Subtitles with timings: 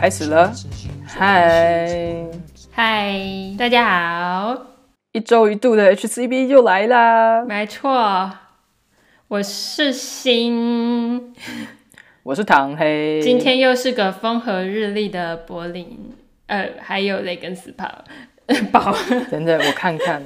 [0.00, 0.50] 开始了。
[1.06, 2.24] 嗨，
[2.72, 3.20] 嗨，
[3.58, 4.66] 大家好，
[5.12, 7.44] 一周一度的 HCB 又来啦！
[7.44, 8.32] 没错，
[9.28, 11.34] 我是新，
[12.22, 16.14] 我是唐黑，今天又是个风和日丽的柏林，
[16.46, 18.02] 呃，还有雷根斯堡，
[18.72, 18.96] 堡。
[19.30, 20.22] 等等我看看，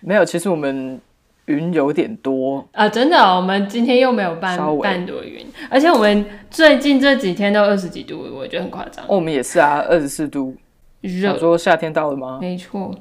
[0.00, 1.00] 没有，其实我们
[1.46, 10.56] 云有点多，啊，真的哦、我们今天又没有半半朵云，而且我们最近这几天都二十几度，我觉得很夸张，哦我们也是啊，二十四度。
[11.02, 12.38] 想热，说夏天到了吗？
[12.40, 12.92] 没错，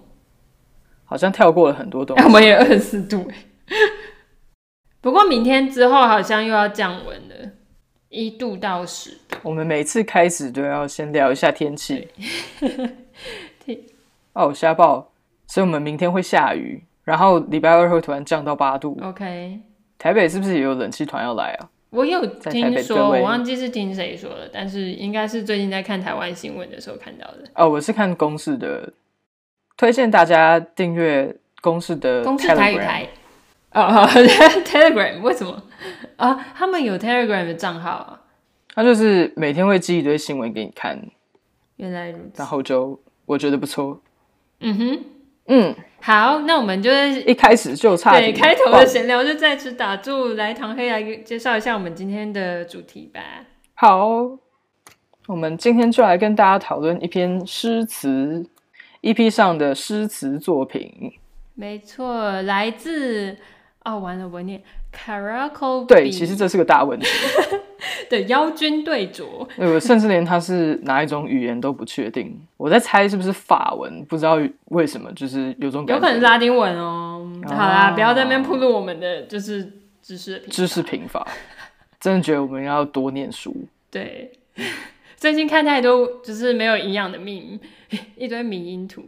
[1.06, 2.34] 好像跳过了很多东哎我西。
[2.36, 3.36] 们也二十四度哎，
[5.02, 7.52] 不过明天之后好像又要降温了，
[8.09, 9.38] 一度到十度。
[9.42, 12.08] 我们每次开始都要先聊一下天气。
[14.34, 15.12] 哦，瞎报，
[15.48, 19.00] 所以我们明天会下雨，然后礼拜二会突然降到八度。
[19.02, 19.61] OK，
[19.98, 21.70] 台北是不是也有冷气团要来啊？
[21.92, 27.44] 我有听说，我忘记是听谁说的，但是应该是最近在看台湾新闻的时候看到的。
[27.53, 28.92] 哦，我是看公视的，
[29.78, 33.08] 推荐大家订阅公视的公视台语台，
[33.72, 34.08] 哦哦，
[34.66, 35.64] Telegram 为什么
[36.17, 36.34] 啊？
[36.53, 38.22] 他们有 Telegram 的账号啊？
[38.73, 41.02] 他就是每天会寄一堆新闻给你看，
[41.78, 42.45] 原来如此然。
[42.45, 44.02] 后就我觉得不错。
[44.59, 45.00] 嗯哼，
[45.48, 53.22] 嗯，好，那我们就是一开始就差点对开头的闲聊就在此打住，来唐黑来介绍一下我们今天的主题吧。
[53.76, 54.08] 好，
[55.28, 58.46] 我们今天就来跟大家讨论一篇诗词
[59.02, 61.14] EP 上的诗词作品。
[61.54, 63.38] 没错，来自
[63.84, 64.62] 哦，完了，我念
[64.92, 67.08] Caracal 对，其实这是个大问题，
[68.09, 69.47] 的妖君对酌。
[69.57, 72.40] 我甚至连他是哪一种语言都不确定。
[72.57, 75.94] 我在猜是不是法文，不知道为什么，就是有种感觉。
[75.95, 77.31] 有可能是拉丁文哦。
[77.45, 81.25] 哦好啦，不要在那边暴露我们的就是知识知识贫乏，
[82.00, 83.56] 真的觉得我们要多念书。
[83.91, 84.31] 对，
[85.16, 87.59] 最近看太多就是没有营养的命，
[88.16, 89.03] 一堆迷因图。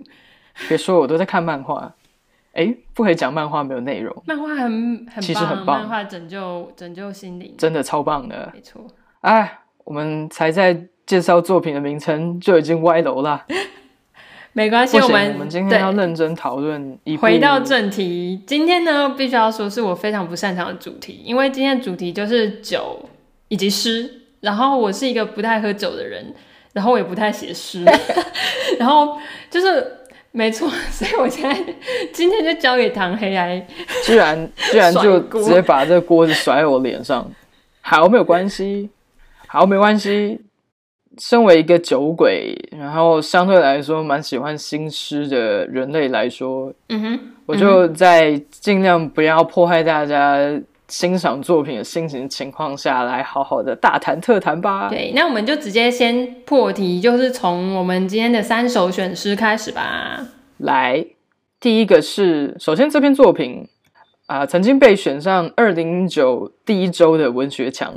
[0.67, 1.93] 别说我都在看漫画，
[2.57, 8.51] 哎，不可以讲漫画没有内容，漫画很很其实很棒漫画拯救拯救心灵，真的超棒的。
[8.51, 8.81] 没错。
[9.21, 10.75] 哎，我们才在
[11.05, 13.45] 介绍作品的名称就已经歪楼了。
[14.53, 18.41] 没关系，我们我们今天要对认真讨论一回到正题。
[18.47, 23.07] 今天呢，必须要说是我非常不擅长的主题，因为今天的主题就是酒
[23.49, 24.23] 以及诗。
[24.39, 26.33] 然后我是一个不太喝酒的人，
[26.73, 27.83] 然后我也不太写诗，
[28.79, 29.17] 然后
[29.49, 29.83] 就是
[30.37, 31.73] 没错， 所以我现在
[32.13, 33.65] 今天就交给唐黑来。
[34.05, 37.27] 居然居然就直接把这个锅子甩在我脸上，
[37.81, 38.89] 好，没有关系，
[39.47, 40.39] 好，没关系。
[41.17, 50.37] 身为一个酒鬼，然后相对来说蛮喜欢新诗的人类来说，嗯哼，我就在尽量不要破坏大家
[50.87, 54.87] 欣赏作品的心情情况下来，好好的大谈特谈吧。
[54.89, 60.25] 对，那我们就直接先破题，就是从我们今天的三首选诗开始吧。
[60.57, 61.05] 来，
[61.59, 63.67] 第一个是，首先这篇作品
[64.27, 67.93] 啊、曾经被选上二零一九第一周的文学奖，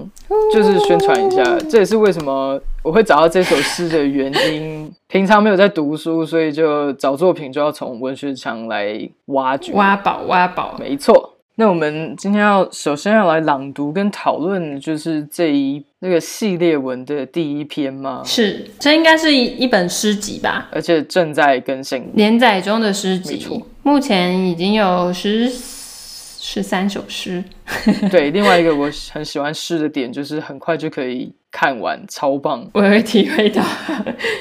[0.53, 1.43] 就是宣传一下。
[1.69, 4.93] 这也是为什么我会找到这首诗的原因。
[5.09, 9.73] 平常没有在读书，所以就找作品就要从文学奖来挖掘。
[9.73, 10.77] 挖宝，挖宝。
[10.79, 11.37] 没错。
[11.61, 18.23] 那我们今天要首先要来朗读跟讨论，就是这一那个系列文的第一篇吗？
[18.25, 20.71] 是，这应该是一一本诗集吧？
[20.73, 22.11] 而且正在更新。
[22.15, 23.47] 连载中的诗集
[23.83, 27.45] 目前已经有十十三首诗。
[28.11, 33.63] 对，另外一个我很喜欢诗的点就是很快就可以看完，超棒，我有体会到，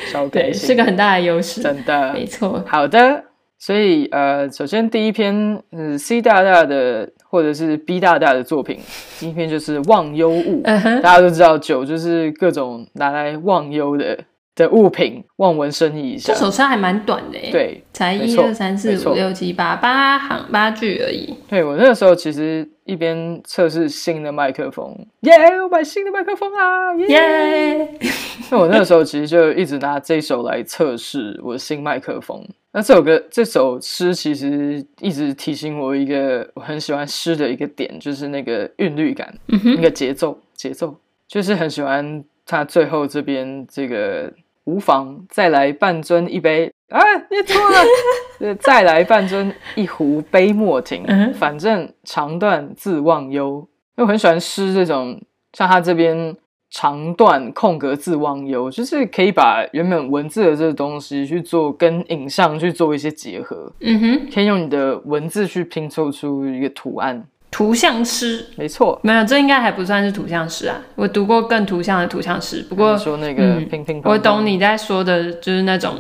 [0.10, 1.62] 超开对，心，是个很大的优势。
[1.62, 2.64] 真的没错。
[2.66, 3.26] 好的。
[3.62, 8.80] 所以呃，首先第一篇嗯 C 大大的或者是 B 大大的作品，
[9.20, 10.64] 第一篇就是忘忧物。
[10.64, 14.18] 大家都知道酒就是各种拿来忘忧的
[14.60, 16.40] 的物品，望文生义一下这。
[16.40, 21.34] 首诗还蛮短的耶，，对，才一二三四五六七八八行八句而已。
[21.48, 25.34] 对我那个时候其实一边测试新的麦克风，耶、
[25.64, 27.90] 我买新的麦克风啊，耶、耶！
[28.52, 32.46] 那我那个时候其实就一直拿这首来测试我的新麦克风。
[32.72, 40.96] 那这首歌这首诗其实一直提醒我一个我很喜欢诗的一个点，就是那个韵律感，嗯，那个节奏节奏，
[41.28, 44.32] 就是很喜欢他最后这边这个
[44.70, 47.00] 无妨再来半樽一杯啊，
[47.32, 47.78] 你错了，
[48.40, 53.68] 呃再来半樽一壶杯莫停，反正长断自忘忧。
[53.98, 55.20] 因为我很喜欢诗这种，
[55.54, 56.36] 像他这边。
[56.72, 67.26] 长断空格自忘忧，就是可以把原本文字的这个东西去做跟影像去做一些结合，嗯哼，可以用你的文字去拼凑出一个图案。
[67.60, 70.80] 图像诗，没错，没有，这应该还不算是图像诗啊。
[70.96, 75.94] 我读过更图像的图像诗，不过说那个乒乒乓乓，我懂你在说的，就是那种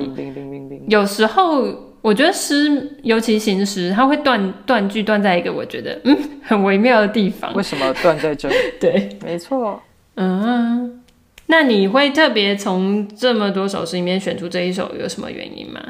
[0.87, 1.65] 有时候
[1.99, 7.53] 我觉得诗，尤其行诗，它会断断句断在一个我觉得嗯很微妙的地方。
[7.53, 8.55] 为什么断在这里？
[8.79, 9.81] 对，没错。
[10.15, 11.01] 嗯，
[11.47, 15.81] 那你会特别从这么多首诗里面选出这一首，有什么原因吗？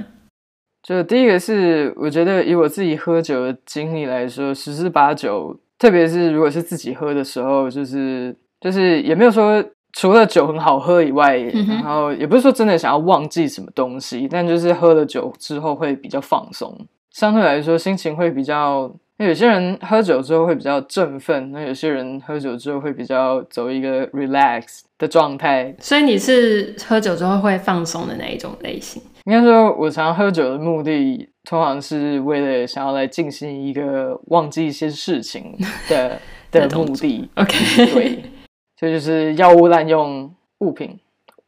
[0.90, 9.64] 就第一个是，我觉得以我自己喝酒的经历来说，十之八九，特别是如果是自己喝的时候，就是就是也没有说
[9.94, 16.76] 除了酒很好喝以外，嗯、然后也不是说真的想要忘记什么东西，但就是喝了酒之后会比较放松，
[17.12, 18.92] 相对来说心情会比较。
[19.22, 25.76] 那有些人喝酒之后会比较振奋，那有些人喝酒之后会比较走一个 relax 的状态。
[25.80, 29.04] 所以你是喝酒之后会放松的那一种类型？
[29.26, 35.54] 应该说，我常喝酒的目的，通常是为了想要来进行一个忘记一些事情
[35.90, 36.18] 的
[36.50, 37.30] 的目的。
[37.36, 38.24] OK，对，
[38.80, 40.98] 这就是药物滥用物品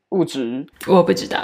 [0.10, 0.68] 物质。
[0.88, 1.40] 我不知道。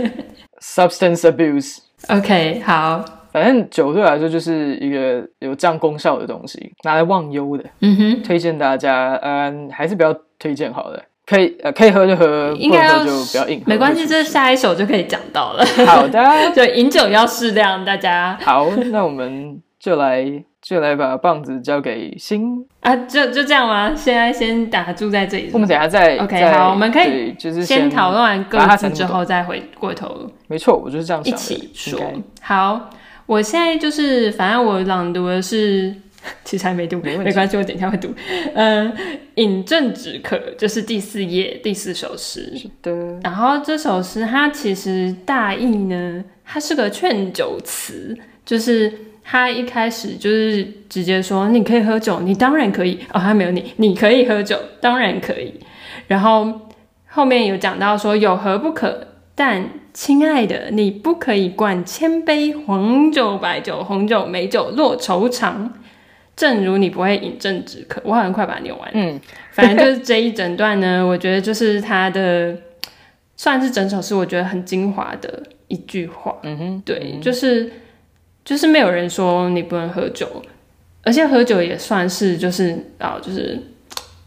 [0.60, 1.78] Substance abuse。
[2.10, 3.21] OK，好。
[3.32, 7.64] 反正酒对我来说就是一个有这样功效的东西，拿来忘忧的。
[7.80, 11.02] 嗯哼，推荐大家，嗯，还是不要推荐好了。
[11.24, 13.64] 可以，呃，可以喝就喝，应该喝就不要硬喝。
[13.66, 15.64] 没关系，这下一首就可以讲到了。
[15.86, 16.20] 好的，
[16.52, 18.36] 就饮酒要适量，大家。
[18.42, 20.26] 好，那我们就来
[20.60, 23.94] 就来把棒子交给新啊，就就这样吗？
[23.94, 25.48] 现在先打住在这里。
[25.52, 30.28] 我们等下再 OK，好，我们可以就是先讨论完各自之后再回过头。
[30.48, 31.38] 没错，我就是这样想的。
[31.38, 31.98] 一起说
[32.42, 32.90] 好。
[33.32, 35.94] 我现在就是，反正我朗读的是，
[36.44, 38.14] 其实还没读，没关系，我等一下会读。
[38.52, 38.94] 嗯，
[39.36, 42.52] 饮鸩止渴就是第四页第四首诗。
[42.54, 43.18] 是的。
[43.22, 48.14] 然后这首诗它其实大意呢，它是个劝酒词，
[48.44, 48.92] 就是
[49.24, 55.58] 它一开始就是直接说你可以喝酒，你当然可以哦，还没有你，你可以喝酒，当然可以。
[56.06, 56.52] 然后
[57.06, 59.70] 后面有讲到说有何不可，但。
[59.92, 65.72] 亲爱的，你不可以灌千杯黄酒、白酒、红酒、美酒，落愁肠。
[66.34, 68.90] 正如你不会饮鸩止渴，我好像快把它念完。
[68.94, 72.56] 嗯，反正就是这一整段呢，我觉得就是他的，
[73.36, 76.34] 算是整首诗，我觉得很精华的一句话。
[76.42, 77.70] 嗯哼，对，就是
[78.46, 80.42] 就是没有人说你不能喝酒，
[81.02, 83.60] 而且喝酒也算是就是啊，就是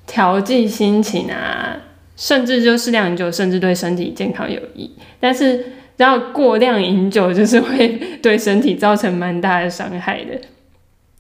[0.06, 1.76] 调剂心情啊。
[2.16, 4.90] 甚至就适量饮酒，甚至对身体健康有益。
[5.20, 5.66] 但是，
[5.98, 7.90] 然后过量饮酒就是会
[8.22, 10.40] 对身体造成蛮大的伤害的。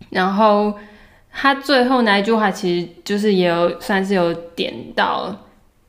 [0.10, 0.74] 然后
[1.32, 5.36] 他最后那一句话，其实就是也有算是有点到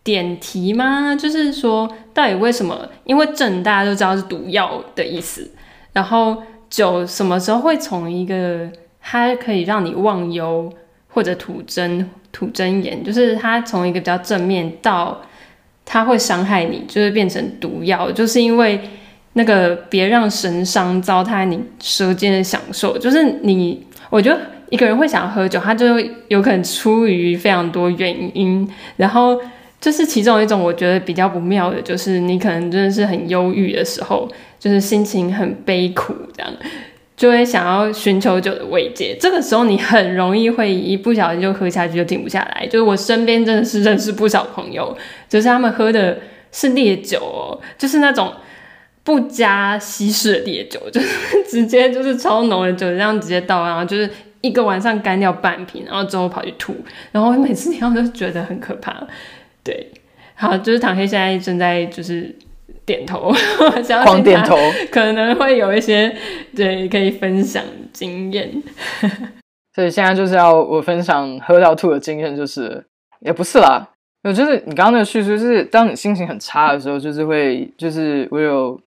[0.02, 1.14] 点题吗？
[1.14, 2.88] 就是说，到底为什么？
[3.04, 5.52] 因为鸩大家都知道是毒药的意思。
[5.92, 8.70] 然后酒什么时候会从一个
[9.00, 10.72] 它可以让你忘忧
[11.08, 12.10] 或者吐真？
[12.36, 15.22] 吐真言，就是他从一个比较正面到
[15.86, 18.78] 他会伤害你，就是变成毒药，就是因为
[19.32, 22.98] 那个别让神伤，糟蹋你舌尖的享受。
[22.98, 28.68] 就是你，我觉得一个人会想喝酒，他就有可能出于非常多原因，
[28.98, 29.40] 然后
[29.80, 34.28] 就是其中一种我觉得比较不妙的，就是你可能真的是很忧郁的时候，
[34.60, 36.52] 就是心情很悲苦这样。
[37.16, 42.66] 就会想要寻求酒的慰藉，这个时候你很容易会一不小心就喝下去，就停不下来。
[42.66, 44.94] 就是我身边真的是认识不少朋友，
[45.26, 46.18] 就是他们喝的
[46.52, 48.30] 是烈酒哦，就是那种
[49.02, 51.08] 不加稀释的烈酒， 就是
[51.48, 54.10] 直接就是超浓的酒，这样直接倒，然后就是
[54.42, 56.76] 一个晚上干掉半瓶，然后之后跑去吐，
[57.12, 58.94] 然后每次听到都觉得很可怕。
[59.64, 59.90] 对，
[60.34, 62.36] 好，就是唐黑现在正在就是。
[62.86, 63.30] 点头，
[64.04, 64.56] 狂点头，
[64.90, 66.16] 可能会有一些
[66.54, 67.62] 对可以分享
[67.92, 68.50] 经验。
[69.74, 72.82] 所以现在就是要我分享喝到吐的经验，就是
[73.20, 73.86] 也不是啦，
[74.22, 78.80] 我就是你刚刚那个叙述，就是当你心情很差的时候，就是会就是我有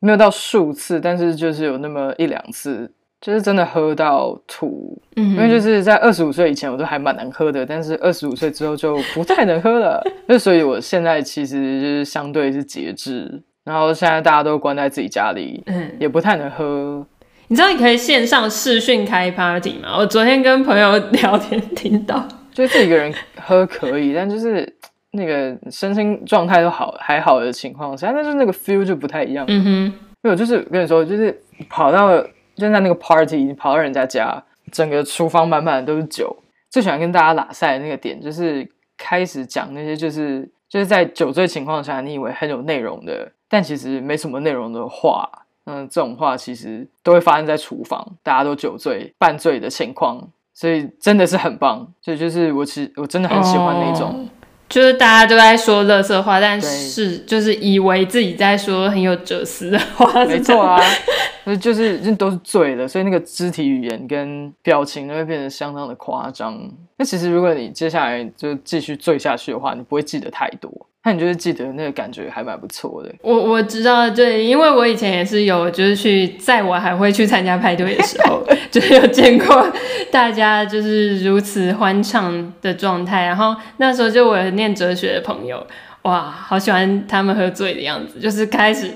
[0.00, 2.90] 没有到数次，但是就是有那么一两次，
[3.22, 5.00] 就是真的喝到吐。
[5.16, 10.02] 嗯，因为就是在二十五岁以前，我都还蛮能喝的，但是二十五岁之后就不太能喝了。
[10.28, 13.42] 就所以，我现在其实就是相对是节制。
[13.64, 17.06] 然后现在大家都关在自己家里，嗯，也不太能喝。
[17.46, 19.96] 你知道你可以线上视讯开 party 吗？
[19.98, 24.68] 我昨天跟朋友聊天听到，就自己一个人喝可以，但就是
[25.12, 29.44] 那个身心状态都好还好的情况下，但是那个 feel 就不太一样。
[29.46, 31.32] 嗯哼，没有，就是跟你说，就是
[31.68, 32.20] 跑到
[32.62, 34.42] 就在那个 party，你跑到人家家。
[34.70, 36.34] 整个厨房满满的都是酒，
[36.70, 38.66] 最喜欢跟大家拉赛的那个点就是
[38.96, 45.28] 开始讲那些就是就是在酒醉情况下你以为很有内容的，但其实没什么内容的话，
[45.66, 51.92] 嗯，这种话其实都会发生在厨房，大家都酒醉半醉的情况，所以真的是很棒。
[52.00, 54.26] 所以就是我其实我真的很喜欢那种。
[54.72, 60.80] 就是大家都在说乐色话，但是就是以为自己在说很有哲思的话，没错啊，
[61.60, 66.58] 就是就都是醉了，所以那个肢体语言跟表情都会变得相当的夸张。
[66.96, 70.70] 那其实如果你接下来就继续醉下去的话，你不会记得太多。
[71.04, 73.12] 那你就是记得那个感觉还蛮不错的。
[73.22, 79.66] 我我知道，对，因为我以前也是有，就是去在我还会去参加派对的时候， 就是有见过
[80.10, 83.24] 大家就是如此欢畅的状态。
[83.24, 85.66] 然后那时候就我有念哲学的朋友，
[86.02, 88.90] 哇，好喜欢他们喝醉的样子，就是开始。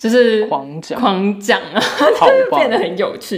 [0.00, 1.78] 就是狂讲狂讲啊，
[2.50, 3.36] 就变得很有趣。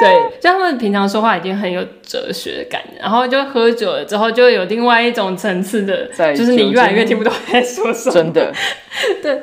[0.00, 8.14] 对，就他们平常说话已经很有哲学感，然后就喝酒了之后，就有另外一种层次的，就是你越来越听不懂在说什么。
[8.14, 8.50] 真的，
[9.22, 9.42] 对，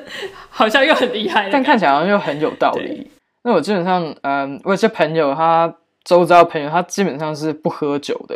[0.50, 3.12] 好像又很厉害，但看起来好像又很有道理。
[3.44, 5.72] 那我基本上，嗯，我有些朋友，他
[6.04, 8.36] 周遭朋友，他基本上是不喝酒的。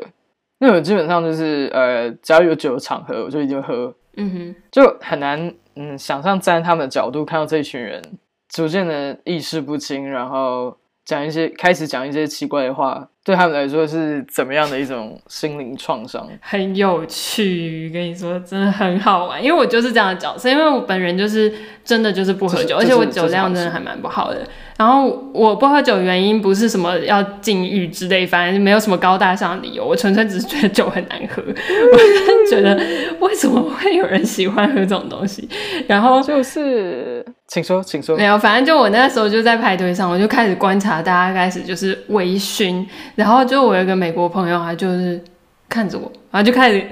[0.60, 3.93] 那我基本上就是，呃，只要有酒的场合，我就一定会喝。
[4.17, 5.51] 嗯哼，就很难。
[5.75, 8.01] 嗯，想象站在他们的角度看到这一群人
[8.50, 16.27] 逐渐的意识不清，然后讲一些开始讲一些奇怪的话，对他们来说是怎么样的一种心灵创伤？
[16.42, 21.51] 很有趣，跟你说真的很好玩，因为我就是这样的角色，因为我本人就是
[21.84, 24.48] 真的就是不喝酒，而且我酒量真的还蛮不好的。
[24.75, 31.42] 然后我不喝酒原因不是什么要禁欲之类，反正没有什么高大上的理由，我纯粹只是觉得酒很难喝。
[31.46, 32.75] 我觉得
[33.20, 35.48] 为什么会有人喜欢喝这种东西？
[35.88, 38.18] 然后就是，请说，请说。
[38.18, 42.84] 没有，反正就我那时候就在派对上，我就开始观察大家开始就是微醺，
[43.15, 45.24] 然后就我有一个美国朋友，他就是
[45.70, 46.84] 看着我，然后就开始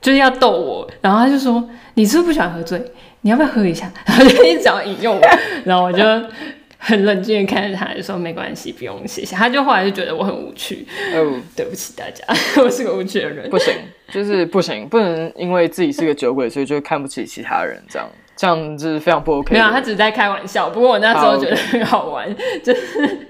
[0.00, 2.82] 就是要逗我，然后他就说：“你是不是不喜欢喝醉？
[3.20, 5.20] 你要不要喝一下？”然后就一直要引诱我，
[5.64, 6.02] 然后我就。
[6.78, 9.34] 很冷静的看着他，就说没关系，不用谢谢。
[9.34, 10.86] 他就后来就觉得我很无趣。
[11.14, 12.24] 哦、oh，对不起大家，
[12.62, 13.50] 我是个无趣的人。
[13.50, 13.74] 不行，
[14.10, 19.52] 就是不行，不能因为自己是个酒鬼，所以就看不起其他人，这样这样就是非常不 OK。
[19.52, 20.70] 没有，他只是在开玩笑。
[20.70, 22.32] 不过我那时候觉得很好玩.
[22.62, 23.26] 就是，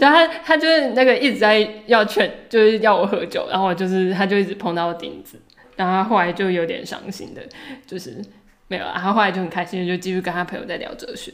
[0.00, 5.38] 然后他他就是那个一直在要劝，就是要我喝酒，然后我就是他就一直碰到钉子，
[5.76, 7.42] 然后他后来就有点伤心的，
[7.86, 8.16] 就是
[8.68, 11.30] 没有，然后后来就很开心，就继续跟他朋友在聊哲学。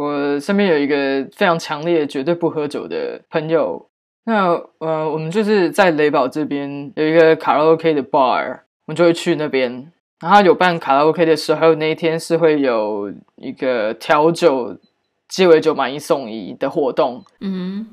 [0.00, 3.86] 我身边有一个非常强烈、绝对不喝酒的朋友。
[4.24, 9.92] 那呃，我们就是在雷堡这边有一个卡拉 OK 的 bar，我们就会去那边。
[10.22, 14.74] 然后有办卡拉 OK 的时候，那一天是会有一个调酒
[15.28, 17.22] 鸡尾酒买一送一的活动。
[17.40, 17.86] 嗯，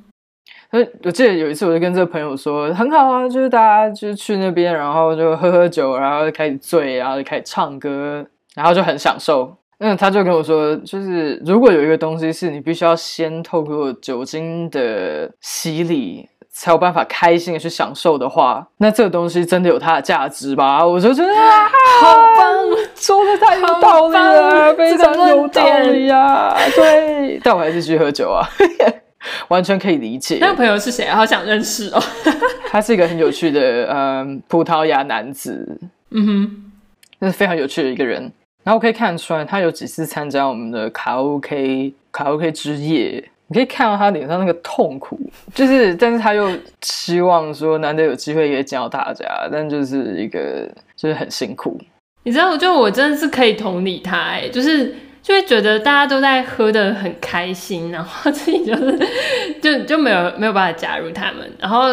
[0.71, 9.57] 所以我记得有一次，我就跟这个朋友说，很好啊，就是大家就去那边，然后就喝喝酒，然后就开始醉，然后就开始唱歌，然后就很享受。
[9.79, 20.83] 那他就跟我说，就是如果有一个东西是你必须要先透过酒精的洗礼才有办法开心的去享受的话，那这个东西真的有它的价值吧？
[20.83, 21.69] 我就觉得啊，
[22.01, 22.55] 好棒，
[22.95, 26.57] 说的太有道理了，非常有道理啊。
[26.75, 28.41] 对，但我还是去喝酒啊，
[29.49, 30.39] 完全可以理解。
[30.41, 31.07] 那个朋友是谁？
[31.09, 32.01] 好想认识哦。
[32.69, 35.79] 他是一个很有趣的嗯葡萄牙男子，
[36.09, 36.71] 嗯哼，
[37.19, 38.31] 那是非常有趣的一个人。
[38.67, 45.17] 然后可以看出来，他有几次参加我们的卡拉 OK 卡拉 OK 之夜，你可以看到他脸上那个痛苦，
[45.55, 51.79] 就是，但是他又希望说难得有机会可以见到大家，但就是一个就是很辛苦。
[52.23, 54.93] 你知道，就我真的是可以同理他，哎，就是
[55.23, 58.99] 就会觉得大家都在喝得很开心，然后自己就是
[59.61, 61.85] 就就没有没有办法加入他们，然后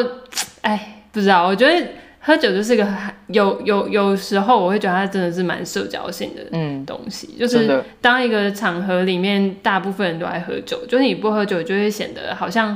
[0.63, 1.87] 哎，不知道，我觉得。
[2.27, 2.89] 喝酒就是个
[3.27, 6.43] 有有有时候我会觉得它真的是蛮社交性的
[6.87, 12.75] 东西，嗯，就是当一个场合里面大部分人都爱喝酒，就是你不喝酒就会显得好像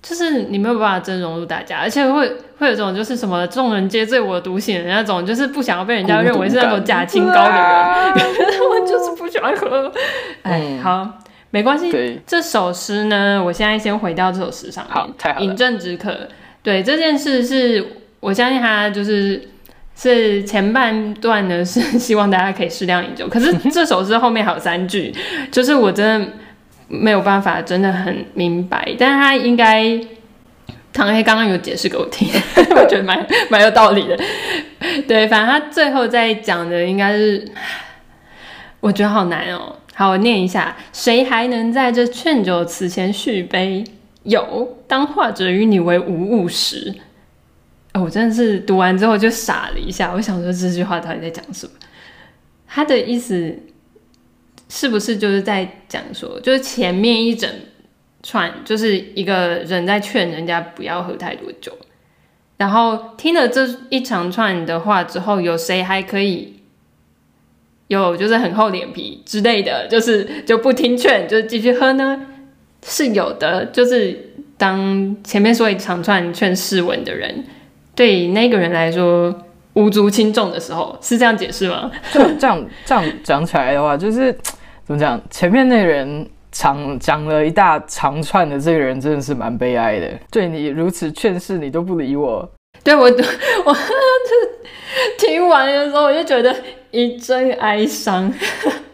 [0.00, 8.14] 就是你没有办法真融入大家，而且会会有种就是什么众人皆醉我独醒的那种，就是不想要被人家认为是那种假清高的人，啊、
[8.70, 9.92] 我就是不喜欢喝。
[10.42, 11.18] 哎、嗯，好，
[11.50, 12.20] 没关系。
[12.24, 14.94] 这首诗呢，我现在先回到这首诗上面。
[14.94, 15.44] 好，太好了。
[15.44, 16.16] 饮鸩止渴。
[16.62, 17.84] 对，这件事是。
[18.26, 19.40] 我相信他就是
[19.94, 23.28] 是前半段呢，是 希望大家可以适量饮酒。
[23.28, 25.14] 可是 这首诗后面还有三句，
[25.52, 26.28] 就是我真的
[26.88, 28.92] 没有办法，真的很明白。
[28.98, 29.96] 但是他应该
[30.92, 32.28] 唐黑刚刚有解释给我听，
[32.74, 34.18] 我觉得蛮蛮有道理的。
[35.06, 37.46] 对，反正他最后在讲的应该是，
[38.80, 39.76] 我觉得好难哦。
[39.94, 43.84] 好，我念一下：谁还能在这劝酒词前续杯？
[44.24, 46.92] 有，当画者与你为无物时。
[48.00, 51.72] 我真的是读完之后就傻了一下，我想说这句话到底在讲什么？
[52.66, 53.58] 他的意思
[54.68, 57.48] 是不是就是在讲说，就是前面一整
[58.22, 61.72] 串，就是一个人在劝人家不要喝太多酒。
[62.56, 66.60] 然后听了这一长串的话之后，有谁还可以
[67.88, 72.26] 有就是很厚脸皮之类的，就是就不听劝，就是继续喝呢？
[72.84, 77.44] 是有的，就是当前面说一长串劝世文的人，
[77.96, 79.34] 对那个人来说
[79.72, 81.90] 无足轻重的时候，是这样解释吗？
[82.12, 84.32] 就 这样这样讲起来的话，就是
[84.86, 85.20] 怎么讲？
[85.30, 86.28] 前面那个人。
[86.52, 92.48] 长讲了一大长串的这个人真的是蛮悲哀的，对你如此劝世，你都不理我。
[92.82, 93.10] 对我， 我就
[95.18, 96.54] 听完的时候，我就觉得
[96.92, 98.32] 一阵哀伤。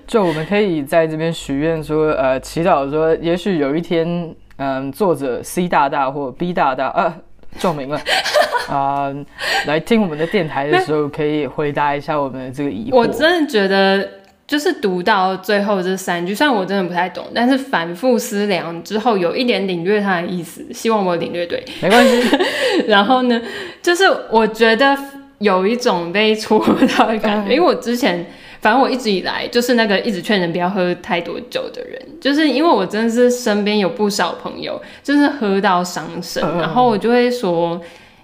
[0.08, 4.08] 就我们可以在这边许愿说，呃，祈祷说，也许有一天，
[4.56, 7.16] 嗯、呃，作者 C 大大或 B 大大啊，
[7.58, 8.00] 著名了
[8.68, 9.26] 啊、呃，
[9.66, 12.96] 来听我们的电台的时候，可以回答一下我们的这个疑惑。
[12.96, 14.08] 我真的觉得。
[14.44, 20.62] 就是读到最后这三句，虽然我真的不太懂，但是反复思量之后，有一点领略它的意思。
[20.74, 22.22] 希望我领略对，没关系。
[22.86, 23.40] 然后呢，
[23.80, 24.94] 就是我觉得
[25.38, 26.58] 有一种被戳
[26.98, 28.26] 到的感觉，因为我之前，
[28.62, 37.78] 反正我一直以来就是那个一直劝人不要喝太多酒的人，就是因为我真的是身边有不少朋友，就是喝到伤身，然后我就会说，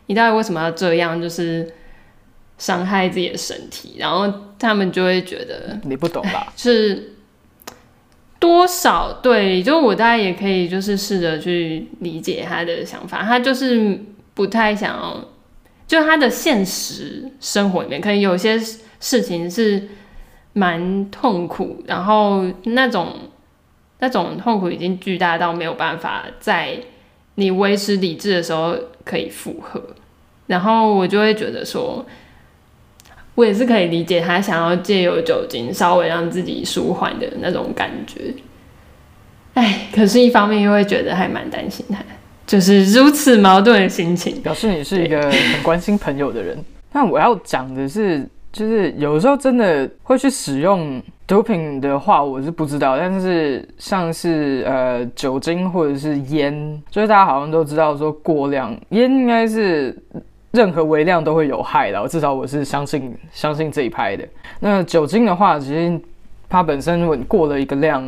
[0.07, 1.21] 你到底为什么要这样？
[1.21, 1.71] 就是。
[2.61, 4.29] 伤害自己的身体，然后
[4.59, 6.53] 他们就会觉得你不懂吧？
[6.57, 7.13] 是
[8.41, 13.23] 多少对，就我大概也可以，就是试着去理解他的想法。
[13.23, 14.01] 他就是
[14.35, 15.29] 不太想要，
[15.87, 18.59] 就他的现实生活里面，可能有些
[18.99, 19.89] 事情是
[20.53, 23.15] 蛮痛苦，然后那种
[23.99, 26.79] 那种痛苦已经巨大到没有办法在
[27.35, 29.83] 你维持理智的时候可以负荷，
[30.47, 32.05] 然后我就会觉得说。
[33.35, 38.35] 我也是可以理解他想要借由酒精稍微让自己舒缓的那种感觉，
[39.55, 42.03] 哎，可是，一方面又会觉得还蛮担心他，
[42.45, 44.43] 就是如此矛盾的心情。
[44.43, 46.59] 表示你是一个很关心朋友的人。
[46.93, 52.97] 但我要讲的是，就是有时候真的会去使用毒品的话，我是不知道。
[52.99, 59.97] 但是像是呃酒精或者是烟，所以大家好像都知道说过量烟应该是。
[60.51, 64.27] 任何微量都会有害的，至少我是相信相信这一派的。
[64.61, 66.01] 那酒精的话，其实
[66.49, 68.03] 它本身如果你过了一个量，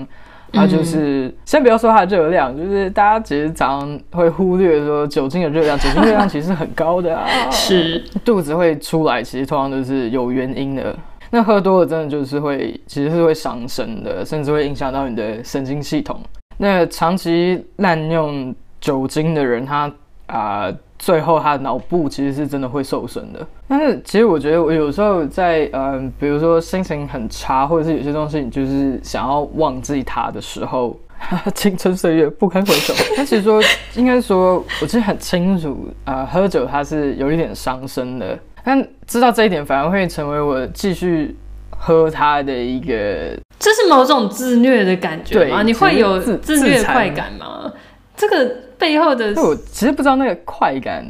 [0.52, 10.96] 它就是、嗯、先不要说它的热量，就是大家其实常常会忽略说酒精的热量，酒精热量其实很高的啊， 是肚子会出来，其实通常都是有原因的。
[11.30, 16.20] 那喝多了真的就是会，其实是会伤身的，甚至会影响到你的神经系统。
[16.58, 19.90] 那长期滥用酒精的人，他
[20.26, 20.64] 啊。
[20.64, 23.44] 呃最后，他的脑部其实是真的会受损的。
[23.66, 30.94] 但是，其实我觉得，我有时候在嗯、呃，比如说心情很差，或者是有些东西你就是想要忘记它的时候，
[31.56, 32.92] 青春岁月不堪回首。
[33.16, 33.62] 但其实说，
[33.94, 38.38] 应该说，我其实很清楚啊、呃，喝酒它是有一点伤身的。
[38.62, 41.34] 但知道这一点，反而会成为我继续
[41.70, 43.38] 喝它的一个。
[43.58, 45.62] 这是某种自虐的感觉吗？
[45.62, 47.72] 你会有自虐快感吗？
[48.14, 48.54] 这个。
[48.80, 51.06] 背后的，我其实不知道那个快感，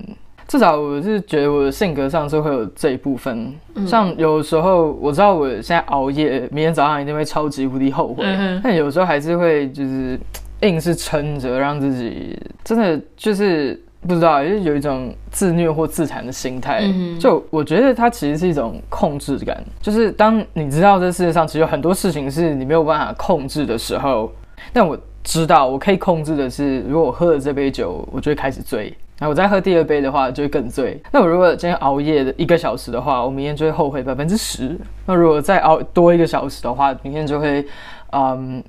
[0.48, 3.54] 至少我是觉得我的性格上是会有这一部分。
[3.76, 10.18] 嗯、像有时候我知道我现在熬夜，明天早上一定会超级无敌后悔，嗯、但有时候还是会就是
[10.62, 16.80] 硬是撑着，让自己真的就是不知道，就是有一种自虐或自残的心态。
[16.82, 24.32] 嗯、就我觉得它其实是一种控制感，就是当你知道这世界上其实有很多事情是你没有办法控制的时候，
[24.72, 24.98] 但我。
[25.30, 28.92] 知道我可以控制的是，如果我喝了这杯酒，我就会开始醉。
[29.16, 31.00] 然后我再喝第二杯的话，就会更醉。
[31.12, 34.76] 那我如果今天熬夜的一个小时的话，我明天就会后悔百分之十。
[35.06, 37.64] 那如果再熬多一个小时的话，明天就会，
[38.10, 38.60] 嗯，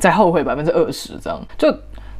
[0.00, 1.16] 再后悔百分之二十。
[1.22, 1.72] 这样，就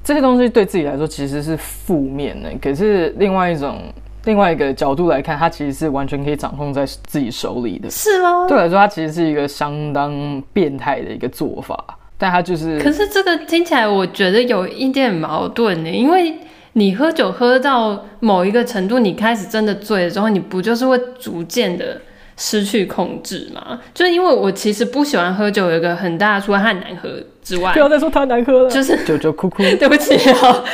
[0.04, 2.48] 这些东西对自己来说其实是负面的。
[2.62, 3.80] 可是另外一种
[4.24, 7.90] 另外一个角度来看，它其实是完全可以掌控在自己手里的。
[7.90, 8.46] 是吗？
[8.46, 11.84] 对我来说，它其实是一个相当变态的一个做法。
[12.16, 16.32] 但他就是，可是这个听起来我觉得有一点矛盾呢，因为
[16.74, 22.00] 你喝酒喝到某一个程度，你开始真的醉了之后，你不就是会逐渐的
[22.36, 23.80] 失去控制吗？
[23.92, 27.10] 就是因为我其实不喜欢喝酒，有一个很大的，除了它难喝
[27.42, 30.64] 之外，不要再说它难喝了，就是酒酒哭哭， 对不起哦，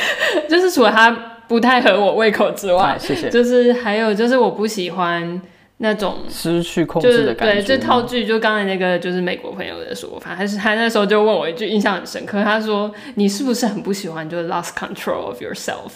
[0.47, 1.09] 就是除了它
[1.47, 5.41] 不太合我胃口之外，啊，谢谢，就是还有就是我不喜欢。
[5.83, 12.43] 那种失去控制的感觉，对，这套剧就刚才那个就是美国朋友的说法，还是他那时候就问我一句，印象很深刻。
[12.43, 15.93] 他说：“你是不是很不喜欢就是 lost control of yourself？”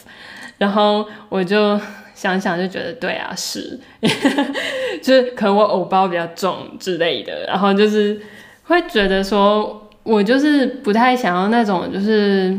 [0.57, 1.79] 然后我就
[2.15, 3.79] 想想，就觉得对啊，是，
[5.03, 8.19] 就是可能我偶包比较重之类的，然后就是
[8.63, 12.57] 会觉得说我就是不太想要那种就是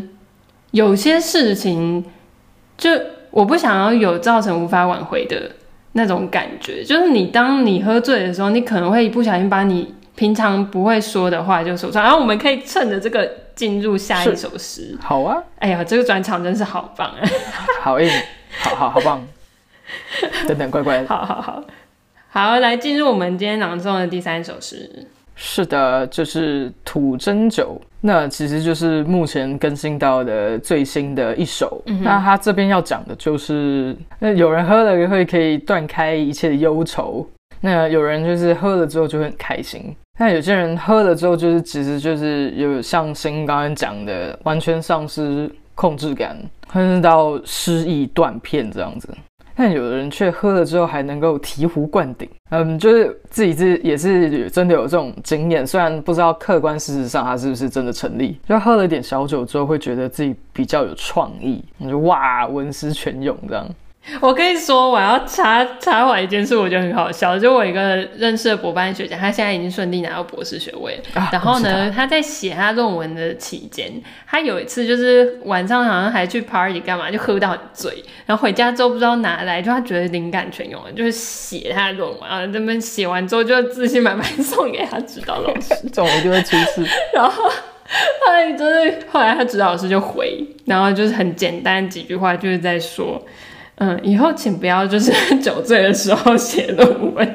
[0.70, 2.04] 有些事情，
[2.78, 2.90] 就
[3.32, 5.50] 我不想要有造成无法挽回的
[5.96, 6.84] 那种感觉。
[6.84, 12.04] 就是你当你喝醉的时候，你可能会不小心把你平常不会说的话就说出来。
[12.04, 14.96] 然后我们可以趁着这个进入下一首诗。
[15.02, 15.42] 好啊！
[15.58, 17.20] 哎呀，这个转场真是好棒啊！
[17.82, 18.08] 好硬，
[18.60, 19.26] 好好好棒！
[20.46, 21.62] 等等，乖乖， 好好好，
[22.28, 25.08] 好，来进入我们今天朗诵的第三首诗。
[25.36, 27.80] 是的，就是土蒸酒。
[28.00, 31.82] 那其实就是目前更新到的最新的一首。
[31.86, 37.26] 嗯、那他这边要讲的就是，那有人喝了会可以断开一切的忧愁。
[37.60, 39.94] 那有人就是喝了之后就会很开心。
[40.18, 46.38] 那有些人喝了之后就是，其实就是有像新刚刚讲的，完全丧失控制感，
[46.72, 49.08] 甚至到失忆断片这样子。
[49.56, 63.66] 但有的人却喝了之后还能够醍醐灌顶，嗯，就是自己是也是真的有这种经验，虽然不知道客观事实上它是不是真的成立，就喝了点小酒之后会觉得自己比较有创意，你就哇文思泉涌这样。
[64.20, 67.36] 我跟你说，我要插插话一件事，我觉得很好笑。
[67.36, 71.00] 就我一个认识的博班学长，他现在已经顺利拿到博士学位。
[71.12, 73.92] 啊、然后呢，他在写他论文的期间，
[74.28, 77.92] 他有一次就是晚上好像还去 party 干嘛，就喝到很醉，
[78.26, 82.46] 然后回家之后不知道哪来，就他觉得灵感全用了，就是写他的论文啊。
[82.46, 86.86] 这边写完之后就自信满满送给他指导老师， 这种一定会出事。
[87.12, 93.20] 然后后来就是后来他指导老师就回，然后就是很简单几句话，就是在说。
[93.78, 97.34] 嗯，以后请不要就是 酒醉的时候写论文，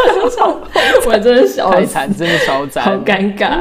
[1.06, 3.60] 我真的笑太惨，真的超惨，好尴尬。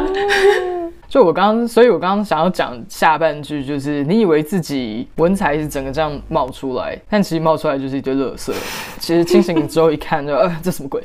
[1.09, 8.53] 就我刚刚，所以我刚刚想要讲下半句，就是你以为自己文采是整个这样冒出来，但其实冒出来就是一堆垃圾。
[8.97, 11.03] 其实清醒之后一看就，就呃，这什么鬼？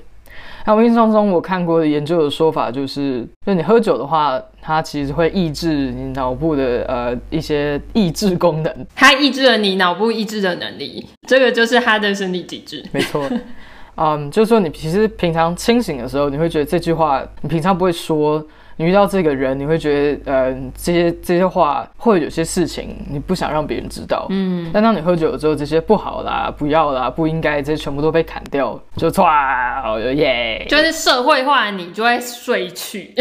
[0.66, 12.84] 那我印象中我看过的研究的说法就是，就你喝酒的话，它其实会抑制你脑部的呃一些抑制功能， 它抑制了你脑部抑制的能力，这个就是它的生理机制。
[12.90, 13.30] 没错，
[13.96, 18.44] 嗯，就是说你其实平常清醒的时候，你会觉得这句话你平常不会说。
[18.78, 24.26] 你遇到这个人，你会觉得，呃，这些这些话，或者有些事情，你不想让别人知道。
[24.28, 24.70] 嗯。
[24.72, 30.66] 但当你喝酒了之后，这些不好啦，不要啦，不应该，这些全部都被砍掉，就唰，耶！
[30.68, 33.14] 就是社会化，你就会睡去；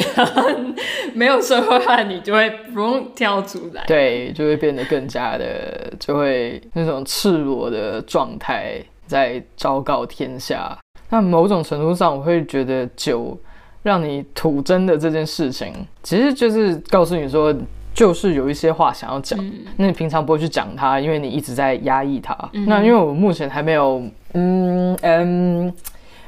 [1.16, 3.84] 没有社会化，你就会不用跳出来。
[3.88, 8.74] 对，就会变得更加的，就会那种赤裸的状态
[9.08, 10.78] 在昭告天下。
[11.10, 13.40] 那某种程度上，我会觉得酒。
[13.86, 15.72] 让你吐真的这件事情，
[16.02, 17.56] 其实就是告诉你说，
[17.94, 22.36] 就是有一些话想要讲，嗯、那你平常不会去讲它，因为你一直在压抑它。
[22.54, 24.02] 嗯、那因为我目前还没有，
[24.34, 25.72] 嗯嗯，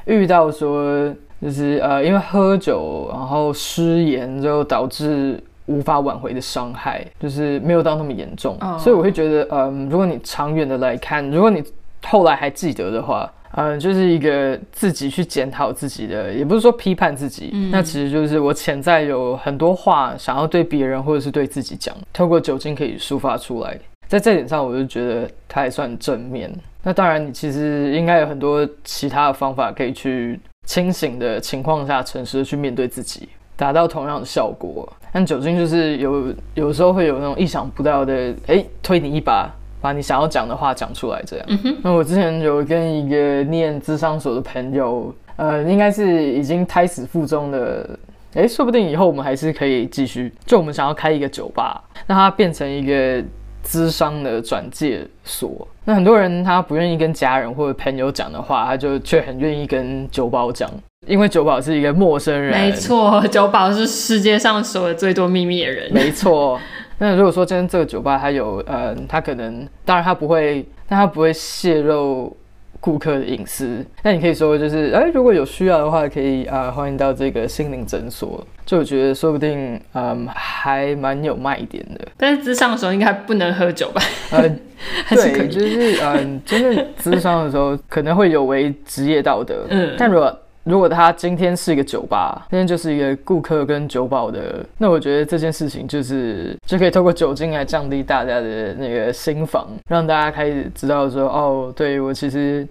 [0.04, 11.60] 遇到说就是呃，因为喝酒然后失言就导致无法挽回的伤害，就是没有到那么严重，哦、所以我会觉得，嗯，如果你长远的来看，如果你
[12.04, 13.28] 后来还记得的话。
[13.60, 23.76] 嗯，就是一个自己去检讨自己的，也不是说批判自己，嗯、那其实就是我潜在有很多话想要对别人或者是对自己讲，透过酒精可以抒发出来。
[24.06, 26.48] 在这点上，我就觉得它还算正面。
[26.84, 34.88] 那当然，你其实应该有很多其他的方法可以去清醒的情况下，诚实的去面对自己，达到同样的效果。
[35.12, 39.52] 但酒精就是有有时候会有那种意想不到的，哎，推你一把。
[39.80, 41.46] 把你想要讲的话讲出来，这样。
[41.48, 41.76] 嗯。
[41.82, 47.98] 那我之前有跟一个念智商所的朋友，呃，应该是已经胎死腹中的，
[48.34, 50.32] 哎，说不定以后我们还是可以继续。
[50.44, 53.22] 就我们想要开一个酒吧，让它变成一个
[53.62, 55.66] 智商的转介所。
[55.84, 60.70] 那很多人他不愿意跟家人或者朋友讲的话，他就却很愿意跟酒保讲，
[61.06, 62.52] 因为酒保是一个陌生人。
[62.52, 65.90] 没错，酒保是世界上说的最多秘密的人。
[65.92, 66.60] 没错。
[66.98, 72.36] 那如果说今天这个酒吧它有，呃，它可能，当然它不会，但它不会泄露
[72.80, 73.84] 顾客的隐私。
[74.02, 78.44] 那你可以说就是，哎，如果有需要的话，可以啊、呃，欢迎到这个心灵诊所。
[78.66, 82.06] 就我觉得说不定，嗯，还蛮有卖点的。
[82.16, 84.02] 但是咨商的时候应该不能喝酒吧？
[84.32, 84.56] 呃，
[85.04, 89.66] 还是可以，就是嗯，真的咨商的时候可能会有违职业道德。
[89.70, 90.36] 嗯，但如果。
[90.68, 102.68] 如果他今天是一个酒吧，今天就是一个顾客跟酒保的，那我觉得这件事情就是就可以透过酒精来降低大家的那个心防，让大家开始知道说，哦，对，我其实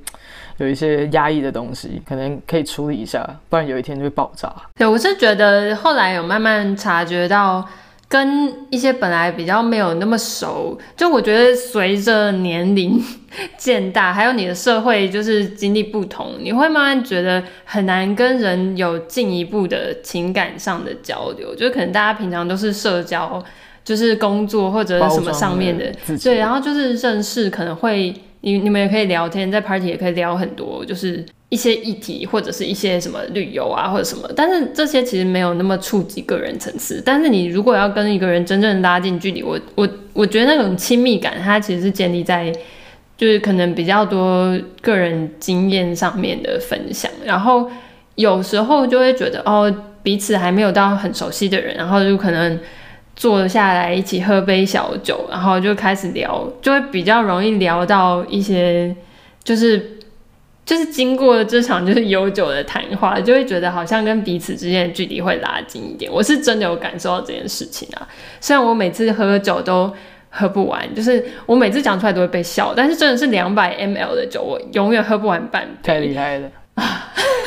[0.58, 4.54] 有一些压抑的东西，可能可以处理一下，不然有一天就会爆炸。
[4.76, 7.68] 对，我是觉得后来有慢慢察觉到。
[8.08, 13.04] 跟一些本来比较没有那么熟，就我觉得随着年龄
[13.58, 23.44] 渐大，还有你的社会就是经历不同，你会慢慢觉得很难跟人有进一步的情感上的交流，就可能大家平常都是社交。
[23.84, 37.02] 就是工作或者什么上面的，的对，然后就是认识可能会你你们也可以聊天，在 party 也可以聊很多，就是一些议题或者是一些什么旅游啊或者什么，但是这些其实没有那么触及个人层次。
[37.06, 42.54] 但是你如果要跟一个人真正拉近距离，我我我觉得那种亲密感，它其实是建立在。
[43.18, 47.68] 就是可能比较多个人经验上面的分享，然后
[48.14, 52.60] 有时候就会觉得哦，彼此还没有到很熟悉的人，然后就可能
[53.18, 58.96] 坐下来一起喝杯小酒，然后就开始聊，就会比较容易聊到一些，
[59.44, 59.98] 就是
[60.64, 66.10] 就是经过这场就是悠久的谈话，就会觉得好像跟彼此之间的距离会拉近一点。
[66.10, 68.08] 我是真的有感受到这件事情啊，
[68.40, 69.94] 虽然我每次喝酒都。
[70.30, 75.70] 喝不完，就是我每次讲出来都会被笑，但是真的是两百 ml 的酒，我永远喝不完半杯。
[75.82, 76.52] 太厉害了！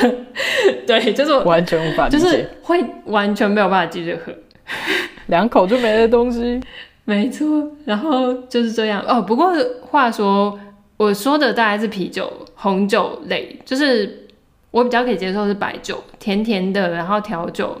[0.85, 4.33] 对，就是完全无法，就是会完全没有办法继续喝，
[5.27, 6.59] 两口就没了东西。
[7.03, 9.21] 没错，然后就是这样哦。
[9.21, 10.57] 不过话说，
[10.97, 14.27] 我说的大概是啤酒、红酒类，就是
[14.69, 17.75] 我比较可以接受是白酒，甜甜的，然后调酒，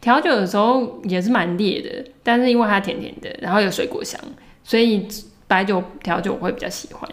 [0.00, 4.20] 调酒的时候也是蛮烈的，但是因为它甜甜的，然后有水果香。
[4.62, 5.08] 所以
[5.48, 7.10] 白酒调酒我会比较喜欢，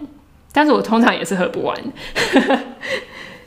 [0.51, 1.75] 但是我通常也是喝不完。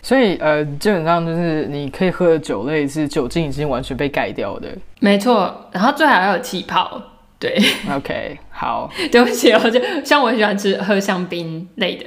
[0.06, 4.68] 所以呃，基本上就是你可以喝的酒类是酒精已经完全被盖掉的。
[5.00, 7.02] 没错，然后最好要有气泡。
[7.40, 7.58] 对
[7.90, 8.88] ，OK，好。
[9.10, 12.04] 对不起，我就像我很喜欢吃喝香槟类的，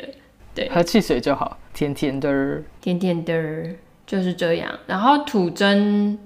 [0.55, 3.33] 对，喝汽水就好，甜甜的，甜甜的，
[4.07, 4.71] 就是这样。
[4.87, 6.17] 然后吐真。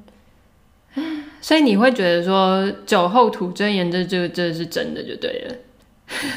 [1.41, 5.55] 所以你会觉得说酒后吐真言，这这这是真的就对了。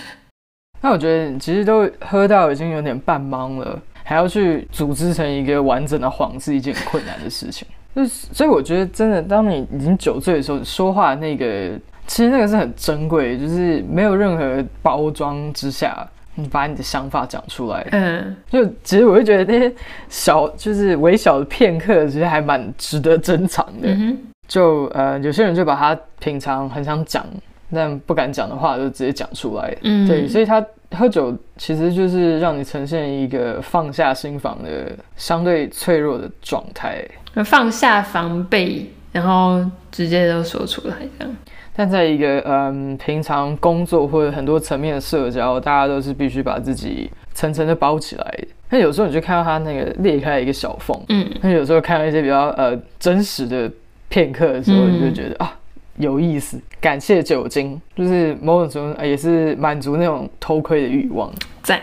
[0.81, 7.66] 那我觉得其实都喝到已经有点半懵了，还要去组织成一个完整的谎是一件困难的事情。
[7.92, 11.73] 就是所以我觉得真的，当你已经酒醉的时候，说话那个
[12.07, 17.85] 其实那个是很珍贵，就是没有任何包装之下，你把你的想法讲出来。
[17.90, 19.75] 嗯，就其实我会觉得那些
[20.09, 23.88] 小就是微小的片刻，其实还蛮值得珍藏的。
[23.88, 24.16] 嗯
[24.47, 27.27] 就呃，有些人就把他平常很想讲
[27.75, 29.77] 但不敢讲的话，就直接讲出来。
[29.83, 37.05] 嗯，对，所以他喝酒其实就是让你呈现一个放下心房的相对脆弱的状态，
[37.44, 41.37] 放下防备，然后直接都说出来这样。
[41.75, 48.38] 但在一个嗯、呃、平常工作或者很多层面的社交，大家都是必须把自己层层的包起来。
[48.70, 53.70] 那有时候你就看到他那个裂开一个小缝，嗯，那有时候看到一些比较呃真实的。
[54.09, 55.59] 片刻的时候，你就觉得、嗯、啊
[55.99, 61.33] 有意思，感谢酒精，就是某种程度也是满足那种偷窥的欲望。
[61.63, 61.81] 在，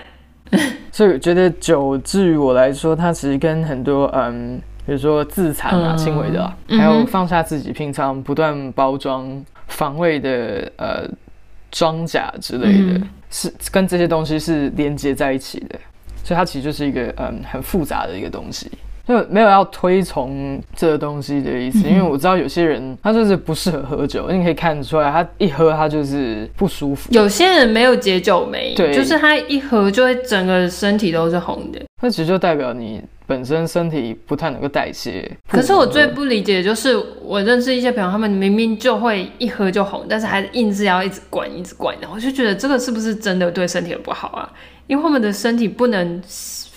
[0.91, 11.10] 所以我觉得酒，至于我来说，它其实跟很多嗯，比如说自残啊、轻微的、啊，嗯、还有放下自己平常不断包装防卫的呃
[11.71, 15.80] 装甲之类的，嗯、是跟这些东西是连接在一起的，
[16.23, 18.71] 所以它其实就是一个嗯很复杂的一个东西。
[19.07, 27.09] 就没有要推崇这个东西的意思，因为我知道有些人他就是不适合喝酒，你可以看得出来，他一喝他就是不舒服。
[27.11, 31.81] 有些人没有解酒酶，对，就是他一喝就会整个身体都是红的。
[32.01, 35.29] 那其实就代表你本身身体不太能够代谢。
[35.49, 44.51] 可是我最不理解的就是，我认识一些朋友，他们明明就会一喝就红，但是还硬是要一直灌一直灌，然后我就觉得这个是不是真的对身体很不好啊？
[44.93, 46.21] 因为他们的身体不能。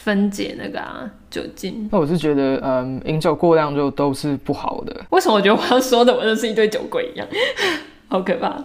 [0.07, 4.95] 分解那个啊酒精，那我是觉得，嗯，饮酒过量就都是不好的。
[5.11, 7.27] 为什么我觉得我要说的我就是一堆酒鬼一样，
[8.07, 8.57] 好可怕。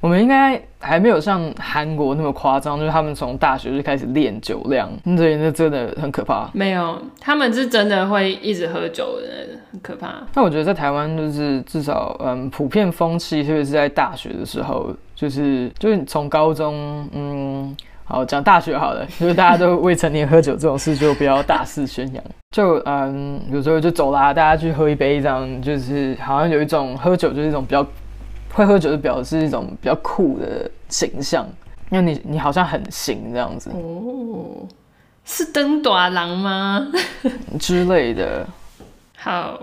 [0.00, 6.48] 我们应该还没有像韩国那么夸张，就是他们从大学就开始练酒量，这那真的很可怕。
[6.52, 10.22] 没有，他们是真的会一直喝酒的，很可怕。
[10.34, 17.76] 那我觉得在台湾就是至少，嗯，普遍风气，特别是在大学的时候，就是就是从高中，嗯。
[18.08, 22.22] 好，讲大学好了，就是大家都未成年喝酒这种事就不要大肆宣扬。
[22.54, 27.84] 就嗯，有时候就走啦，大家去喝一杯，这样就是好像有一种喝酒就是一种比较
[28.52, 31.44] 会喝酒，就表示一种比较酷的形象，
[31.90, 33.70] 因为你你好像很行这样子。
[33.70, 34.64] 哦，
[35.24, 36.86] 是登短郎吗？
[37.58, 38.46] 之类的。
[39.18, 39.60] 好，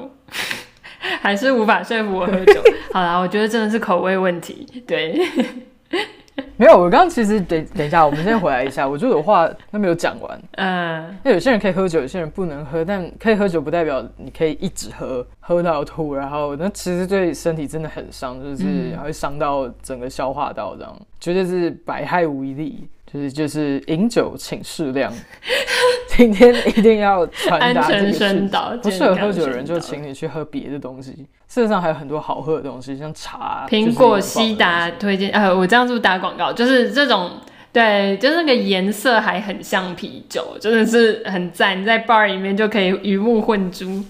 [1.21, 2.62] 还是无法说服我喝酒。
[2.91, 4.84] 好啦，我觉得真的是口味问题。
[4.86, 5.21] 对。
[6.58, 8.88] 没有，我刚刚其实等等一下，我们先回来一下。
[8.88, 10.41] 我觉得我话都没有讲完。
[10.58, 22.88] 嗯，那有些人可以喝酒，有些人不能喝，但可以喝酒不代表你可以一直喝，喝到吐，然后那其实对身体真的很伤，就是会伤到整个消化道，这样绝对是百害无一利。
[23.13, 25.13] 就是就是饮酒请适量。
[26.15, 31.12] 今天一定要传达这个宣导，不适合喝酒的人就请你去喝别的东西。
[31.47, 35.32] 事实上还有很多好喝的东西，像茶、苹果西达推荐。
[35.32, 36.54] 呃，我这样是不是打广告？
[36.54, 37.32] 就是这种，
[37.71, 44.04] 对，就是那个颜色还很像啤酒，真的是很赞，在 bar 里面就可以鱼目混珠。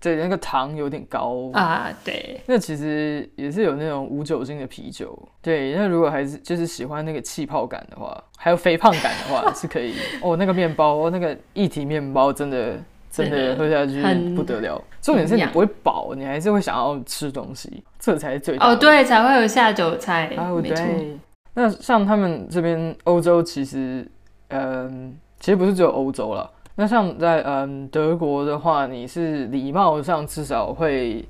[0.00, 1.90] 对，那个糖有点高啊。
[2.04, 5.16] 对，那其实也是有那种无酒精的啤酒。
[5.42, 9.94] 对，那如果还是就是喜欢那个气泡感的话，还有肥胖感的话， 是可以。
[10.22, 12.76] 哦，那个面包，那个一体面包，真的
[13.10, 14.02] 真的喝下去
[14.34, 14.82] 不得了。
[15.00, 18.56] 重点是你不会饱，你还是会想要吃东西，这才是最。
[18.58, 20.32] 哦，对，才会有下酒菜。
[20.36, 21.18] 哦，对。
[21.54, 24.06] 那像他们这边欧洲，其实，
[24.48, 26.48] 嗯，其实不是只有欧洲了。
[26.80, 31.28] 那像在嗯德国的话，你是礼貌上至少会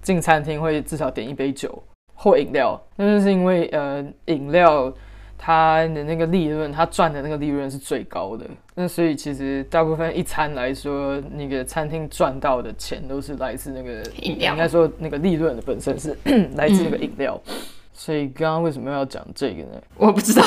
[0.00, 1.82] 进餐厅会至少点一杯酒
[2.14, 4.94] 或饮料，那就是因为呃饮料
[5.36, 8.46] 它的那个利润，它赚的那个利润是最高的。
[8.76, 16.16] 那所以其实大部分一餐来说，那个餐厅赚到的钱都是来自那个饮料，应该说那个利润的本身是
[16.54, 17.36] 来自那个饮料。
[17.98, 19.80] 所以刚刚为什么要讲这个呢？
[19.96, 20.44] 我不知道，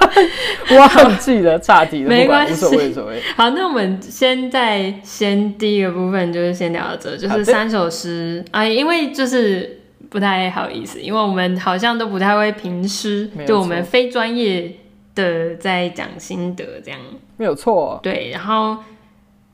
[0.78, 3.20] 忘记了，岔题了，没关系，无所谓，无所谓。
[3.36, 14.76] 好，那我们先在先第一个部分就是先聊到这，就是三首诗啊，因为就是不太好意思，因为我们好像都不太会评诗，就我们非专业
[15.14, 16.98] 的在讲心得这样，
[17.36, 18.00] 没有错。
[18.02, 18.78] 对，然后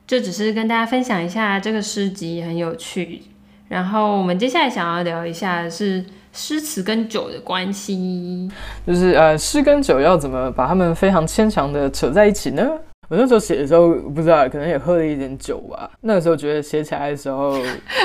[0.07, 3.23] 就只是跟大家分享一下这个诗集很有趣，
[3.69, 6.05] 然后我们接下来想要聊一下是。
[6.37, 8.49] 诗词跟酒的关系，
[8.87, 12.71] 就是呃，诗跟酒要怎么把它们非常牵强的扯在一起呢？
[13.09, 15.91] 我那时候写的时候，不知道，可能也喝了一点酒吧。
[16.03, 17.57] 那个时候觉得写起来的时候，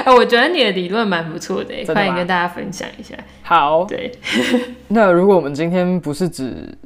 [0.05, 3.15] 哎，我觉得你的理论蛮不错的，欢迎跟大家分享一下。
[3.43, 4.11] 好，对。
[4.87, 6.77] 那如果我们今天不是只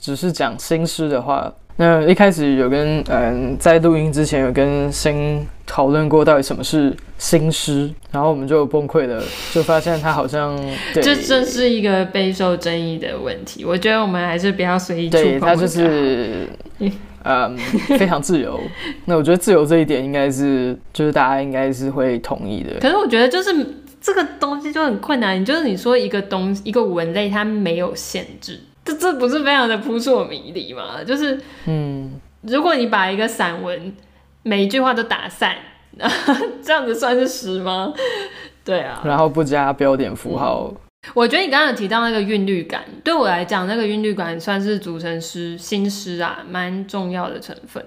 [0.00, 1.52] 只是讲新诗的话。
[1.76, 9.20] 那一开始有跟嗯，在录音之前有跟新讨论过到底什么是新诗，然后我们就崩溃了，
[9.52, 10.56] 就发现他好像
[10.92, 13.64] 对，这这是一个备受争议的问题。
[13.64, 15.24] 我觉得我们还是不要随意触碰。
[15.24, 16.48] 对，他就是
[17.24, 17.56] 嗯
[17.98, 18.60] 非常自由。
[19.06, 22.78] 那我觉得自由这一点应该是就是大家应该是会同意的。
[22.80, 23.50] 可是我觉得就是
[24.00, 28.60] 这个东西就很困难，你就是你说一个东一个文类它没有限制。
[28.84, 31.02] 这这不是非常的扑朔迷离吗？
[31.02, 33.94] 就是，嗯，如果你把一个散文
[34.42, 35.56] 每一句话都打散，
[36.62, 37.94] 这样子算是诗吗？
[38.64, 40.70] 对啊，然后不加标点符号。
[40.70, 40.76] 嗯，
[41.14, 47.82] 我觉得你刚刚有提到那个韵律感，对我来讲，那个韵律感算是组成诗新诗啊，蛮重要的成分。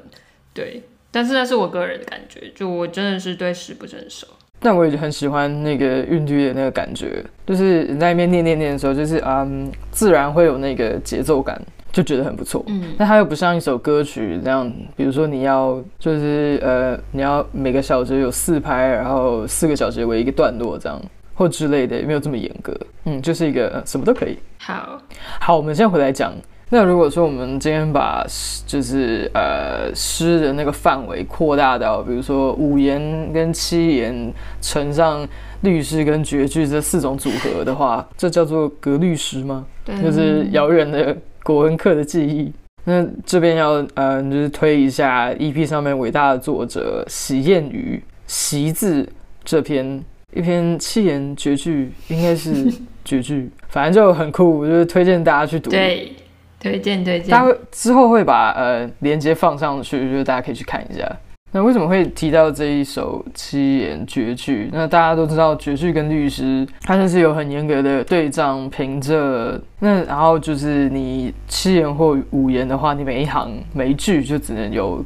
[0.54, 0.82] 对，
[1.12, 4.28] 但是那是我个人的感觉，就我真的是对诗不是很熟。
[4.60, 12.64] 但我也很喜欢那个韵律的那个感觉，就是你在那边念念念的时候，就是嗯，自然会有那个节奏感，就觉得很不错。
[12.68, 21.00] 嗯，但它又不像一首歌曲那样，比如说你要就是呃，你要每个小节有四拍，然后四个小节为一个段落这样，
[21.36, 22.76] 或之类的，也没有这么严格。
[23.06, 24.38] 嗯，就是一个什么都可以。
[24.58, 25.02] 好，
[25.40, 26.34] 好，我们现在回来讲。
[26.70, 28.26] 那如果说我们今天把
[28.66, 35.26] 就是呃诗的那个范围扩大到，比如说五言跟七言乘上
[35.62, 39.66] 律诗跟绝句这四种组合的话，这叫做格律诗吗？
[39.86, 42.52] 对，就是遥远的国文课的记忆。
[42.84, 49.08] 那这边要呃就是推一下 EP 上面伟大的作者席彦妤“奚”字
[49.46, 50.04] 这篇
[50.34, 52.70] 一篇七言绝句，应该是
[53.06, 55.70] 绝句，反正就很酷，就是推荐大家去读。
[55.70, 56.12] 对。
[56.60, 61.08] 推荐推荐，大家之后会把呃连接放上去，就是大家可以去看一下。
[61.52, 64.70] 那为什么会提到这一首七言绝句？
[64.74, 69.58] 那大家都知道绝句跟律诗，它就是有很严格的对仗平仄。
[69.80, 75.04] 那然后就是你七言或五言的话，你每一行每一句就只能有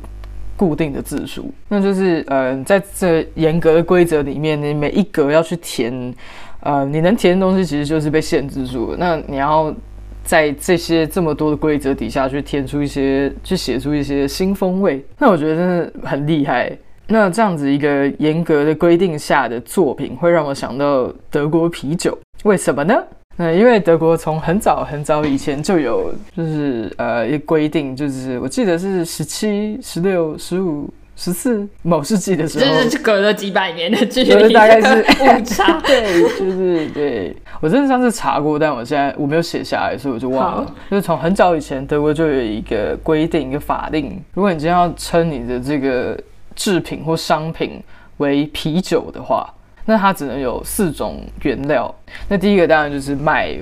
[0.58, 1.54] 固定的字数。
[1.68, 6.14] 那就是呃在这严格的规则里面，你每一格要去填，
[6.62, 8.98] 呃你能填的东西其实就是被限制住了。
[8.98, 9.74] 那你要。
[10.24, 16.72] 在这些这么多的规则底下去填出一些，去写出一些新风味，那我觉得真的很厉害。
[17.08, 22.18] 那这样子一个严格的规定下的作品，会让我想到德国啤酒。
[22.44, 22.96] 为什么呢？
[23.36, 30.90] 那因为德国从很早很早以前就有，就是呃一规定，就是我记得是十七、十六、十五。
[31.24, 35.80] 十四某世纪的时候，就是隔了几百年的距离，大概是误差。
[35.86, 37.38] 对，就是对。
[37.60, 40.76] 我真的上次查过，但我现在我没有写下来，所以我就忘了。
[40.90, 46.20] 就是从很早以前，德国就有一个规定，一个法令，如果你今天要称你的这个
[46.56, 47.80] 制品或商品
[48.18, 49.48] 为啤酒的话，
[49.86, 51.94] 那它只能有四种原料。
[52.28, 53.56] 那第一个当然就是麦、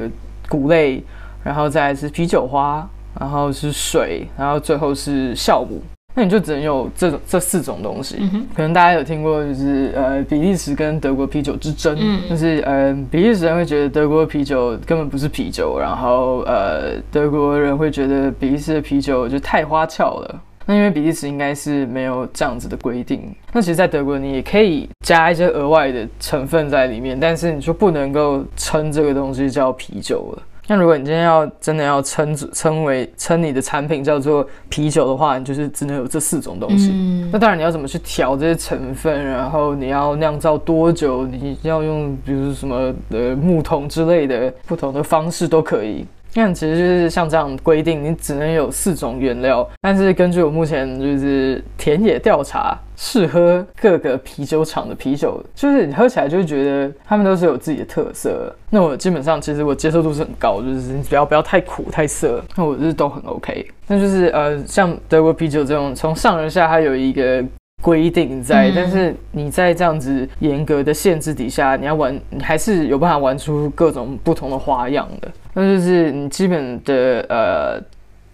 [0.48, 1.04] 谷类，
[1.44, 2.90] 然后再来是啤酒花。
[3.20, 5.82] 然后是水，然后最后是酵母。
[6.20, 8.18] 那你就只能有这种这四种东西。
[8.20, 20.42] 嗯、可能大家有听过，就是呃比利时跟德国啤酒之争，嗯、就是呃比利时人会觉得德国啤酒根本不是啤酒，然后呃德国人会觉得比利时的啤酒就太花俏了。
[20.66, 23.34] 那因为比利时应该是没有这样子的规定。
[23.54, 30.44] 那其实，在德国你也可以加一些额外的成分在里面，但是你就不能够称这个东西叫啤酒了。
[30.70, 36.92] 那如果你今天要真的要称称为称你的产品叫做啤酒的话，你就是只能有这四种东西。
[36.94, 46.06] 嗯、那当然你要怎么去调这些成分，然后你要酿造多久，你要用比如什么的木桶之类的不同的方式都可以。
[46.34, 49.68] 那其实就是像这样规定，你只能有四种原料。
[49.82, 58.54] 但是根据我目前就是田野调查，试喝各个啤酒厂的啤酒，就是你喝起来就会觉得他们都是有自己的特色。
[58.70, 63.68] 那我基本上其实我接受度是很高，就是你不要不要太苦太涩，那我就是都很 OK。
[63.88, 67.44] 那就是呃，像德国啤酒这种从上而下它有一个
[67.82, 75.28] 规定在，嗯、但是你在这样子严格的限制底下，你要玩，你还是有办法玩出各种不同的花样的。
[75.54, 77.82] 那就是你基本的呃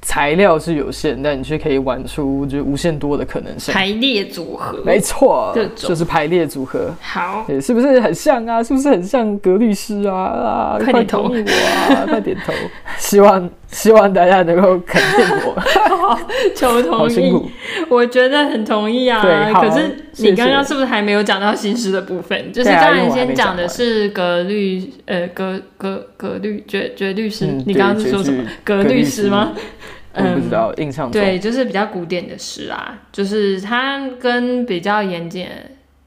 [0.02, 3.74] 材料是有限，但你却可以玩出就无限多的可能性。
[3.74, 6.94] 排列组合，没错，就是排列组合。
[7.00, 8.64] 好，是不是很像啊？
[8.64, 10.16] 是不是很像格律诗啊？
[10.16, 12.06] 啊，快同意我啊！
[12.08, 12.54] 快点头，
[12.98, 13.50] 希望。
[13.76, 15.62] 希望大家能够肯定我，
[16.56, 17.52] 求同意。
[17.90, 19.22] 我觉得很同意啊。
[19.22, 22.54] 对，可是你刚刚是不是还没有讲到新诗的部分？
[22.54, 27.48] 就是刚才先讲的是格律，呃，格格格律绝绝律诗。
[27.48, 28.46] 嗯、你刚刚是说什么？
[28.64, 29.52] 格律诗吗？
[30.14, 35.46] 嗯，我不知道，印象中对，就是比较古典的诗啊，就是它跟比较严谨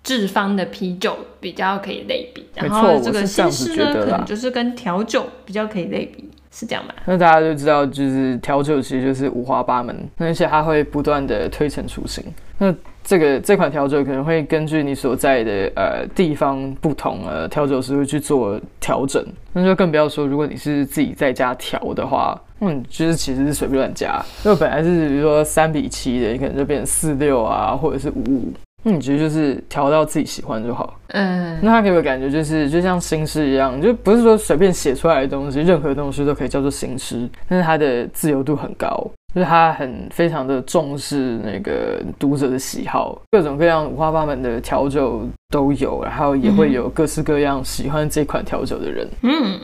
[0.03, 2.47] 制方的啤酒比较可以类比。
[2.55, 6.28] 然后这个新诗呢，可能就是跟调酒比较可以类比。
[6.51, 6.95] 是这样吧？
[7.07, 12.25] 那大家就知道，就是调酒其实就是五花八门，而且它会不断的推陈出新。
[12.59, 12.75] 那
[13.05, 19.25] 这个这款调酒可能会根据你所在的呃地方不同，呃，调酒师会去做调整。
[19.53, 24.21] 那就更不要说，如果你是自己在家调的话，嗯，就是其实是随便乱加。
[24.45, 28.53] 因为本来是比如说三比七的，你可能就变成四六啊，或者是五五。
[28.89, 30.99] 那你其实就是调到自己喜欢就好。
[31.09, 37.29] 嗯，那他给我感觉就是就像新诗一样，就不是说随便写出来的东西，任何东西都可以叫做新诗。
[37.47, 38.89] 但是它的自由度很高，
[39.35, 49.07] 就是他很非常的重视那个读者的喜好，各种各样五花八门的调酒都有，然后也会有各式各样喜欢这款调酒的人。
[49.23, 49.61] 嗯，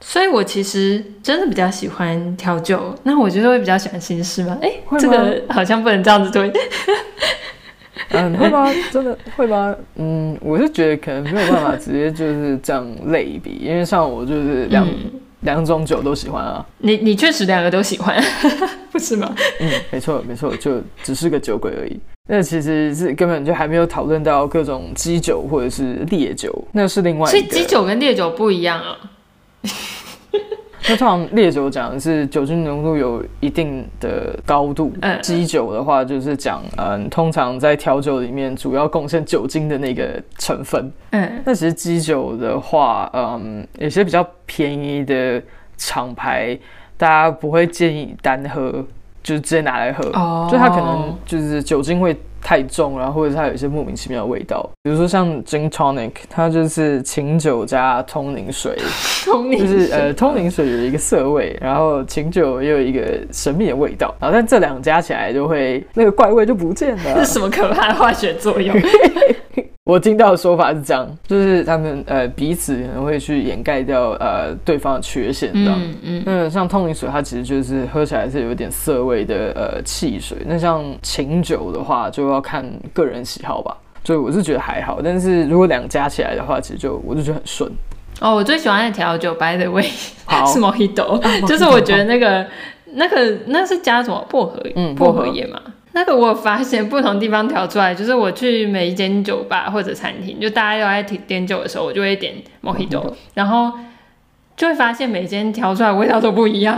[0.00, 4.56] 所以我其实真的比较喜欢调酒，那我觉得会比较喜欢新诗吗？
[4.62, 6.52] 哎、这个好像不能这样子对。
[8.14, 8.72] 嗯，会吗？
[8.90, 9.74] 真的会吗？
[9.96, 14.86] 嗯，我是觉得可能没有办法直接就是这样类比，因为像我就是两
[15.40, 16.64] 两、嗯、种酒都喜欢啊。
[16.78, 18.22] 你你确实两个都喜欢，
[18.90, 19.34] 不是吗？
[19.60, 21.98] 嗯，没错没错，就只是个酒鬼而已。
[22.26, 27.38] 那其实是根本就还没有讨论到各种基酒或者是烈酒，那是另外一个。
[27.38, 28.96] 所以基酒跟烈酒不一样啊。
[30.88, 45.42] 那通常烈酒讲的是酒精浓度有一定的高度，嗯，基酒的话就是讲，嗯，通常在调酒里面主要贡献酒精的那个成分，嗯，那其实基酒的话，嗯，有些比较便宜的
[45.76, 46.58] 厂牌，
[46.96, 48.70] 大家不会建议单喝，
[49.22, 52.16] 就是直接拿来喝，哦，就它可能就是酒精会。
[52.44, 58.76] 太重，然后或者是它有一些莫名其妙的味道，比如说像 Gin Tonic，它就是琴酒加通灵水，
[59.24, 59.66] 通灵水。
[59.66, 68.76] 就是呃通灵水有一个涩味，然后琴酒也有一个神秘的味道，然后但这两加起来就会那个怪味就不见了， 是什么可怕的化学作用？
[69.84, 75.78] 我听到的说法是这样，就是他们呃彼此可能会去掩盖掉呃对方的缺陷这样。
[75.78, 76.22] 嗯嗯。
[76.24, 80.38] 那像通灵水，它其实就是喝起来是有点涩味的呃汽水。
[80.46, 82.64] 那像琴酒的话，就要看
[82.94, 83.76] 个人喜好吧。
[84.04, 87.70] 所以我是觉得还好，但是如果两加起来的话，其实就我就觉得很顺。
[88.20, 89.86] 哦，我最喜欢的调酒，by the way，
[90.24, 92.46] 好 是 Mojito， 就是我觉得那个
[92.94, 94.62] 那个那是加什么薄荷？
[94.76, 95.60] 嗯，薄荷叶嘛。
[95.94, 103.72] 那个我发现不同地方调出来，就是我去每一间酒吧或者餐厅，就大家要来点点酒的时候，我就会点 Mojito，然后
[104.56, 106.74] 就会发现每间调出来味道都不一样，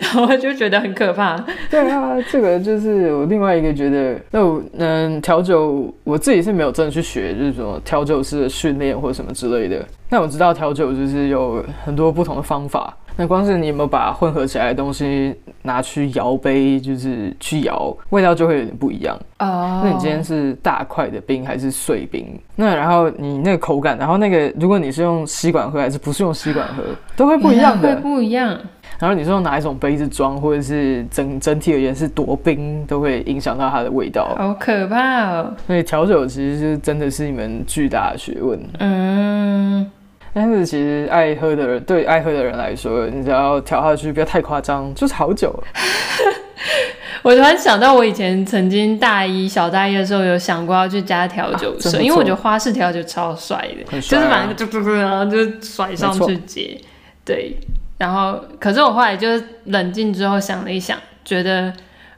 [0.00, 1.36] 然后就觉得很可怕。
[1.68, 9.84] 对啊，这个就是我另外一个觉得，那我嗯调酒我自己是没有真的去学，就是什么调酒师的训练或者什么之类的。
[10.08, 12.96] 但我知道调酒就是有很多不同的方法。
[13.16, 19.18] 那光是你有没有把混合起来的东西拿去摇杯，就是去摇，味道就会有点不一样。
[19.38, 19.82] 哦。
[19.84, 22.38] 那你今天是大块的冰还是碎冰？
[22.56, 26.82] 那然后你那个口感，然后那个如果你是用吸管喝还是不是用吸管喝，
[27.16, 27.88] 都会不一样的。
[27.96, 28.58] 会不一样。
[28.98, 34.34] 然后你是用哪一种杯子装，或者是整整体而言是多冰，都会影响到它的味道。
[34.36, 35.54] 好可怕哦！
[35.66, 38.60] 所以调酒其实是真的是一门巨大的学问。
[38.78, 39.90] 嗯，
[40.32, 45.52] 但是其实爱喝的人，对爱喝的人来说，你只要调下去不要太夸张，就是好酒。
[47.22, 56.80] 我突然想到，我以前曾经大一小大一的时候有想过要去加调酒社，啊、因为我觉得花式调酒超帅的，啊、就是把那个嘟嘟嘟，然后就甩上去接。
[57.24, 57.54] 对，
[57.98, 59.28] 然后可是我后来就
[59.64, 61.70] 冷静之后想了一想，觉得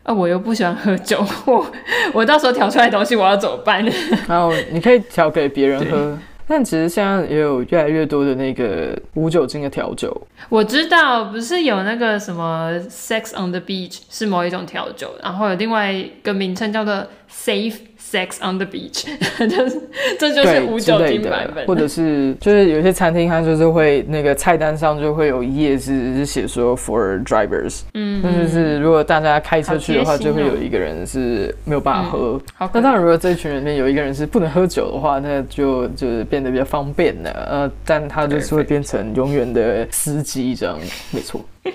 [0.05, 1.67] 呃我又不喜欢喝酒，我
[2.13, 3.85] 我到时候调出来的东西我要怎么办？
[4.29, 6.17] 然后你可以调给别人喝。
[6.55, 10.15] 但其实现在也有越来越多的那个无酒精的调酒。
[10.51, 17.77] 我知道，不是有那个什么 Sex on the Beach 是某一种调酒，然后有另外一个名称叫做 Safe。
[18.13, 19.07] Sex on the beach，
[19.49, 19.81] 就是
[20.19, 32.39] 这就是无酒精版本，或者是就是有些餐厅它就是会那个菜单上就会有一页是是写说 for drivers，嗯，那就是如果大家开车去的话，就会有一个人是没有办法喝。
[32.55, 37.31] 好，那当然如果这群人里面有一个人是不能喝酒的话，那就就是变得比较方便了。
[37.49, 40.79] 呃，但他就是会变成永远的司机这样，
[41.13, 41.41] 没错。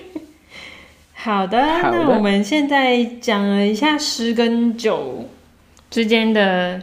[1.14, 5.24] 好的，那我们现在讲了一下诗跟酒
[5.90, 6.80] 之间的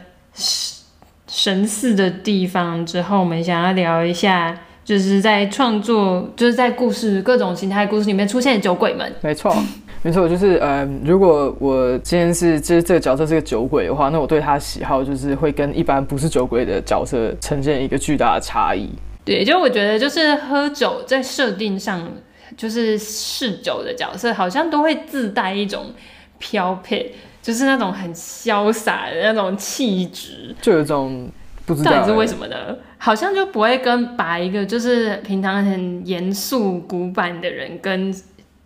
[1.26, 9.12] 神似的地方之后，我们想要聊一下，就是在创作，就是在故事各种形态故事里面出现的酒鬼们。
[9.20, 9.54] 没错，
[10.02, 18.88] 没错，就是呃，如果我今天是就是这个角色是个酒鬼的话，那我对他的喜好就是会跟一般不是酒鬼的角色呈现一个巨大的差异。
[19.24, 22.08] 对，就我觉得就是喝酒在设定上，
[22.56, 25.92] 就是嗜酒的角色好像都会自带一种
[26.38, 27.12] 飘配。
[27.46, 31.30] 就是那种很潇洒的那种气质，就有一种
[31.64, 32.76] 不知道到底是为什么呢？
[32.98, 38.12] 好像就不会跟把一个就是平常很严肃古板的人跟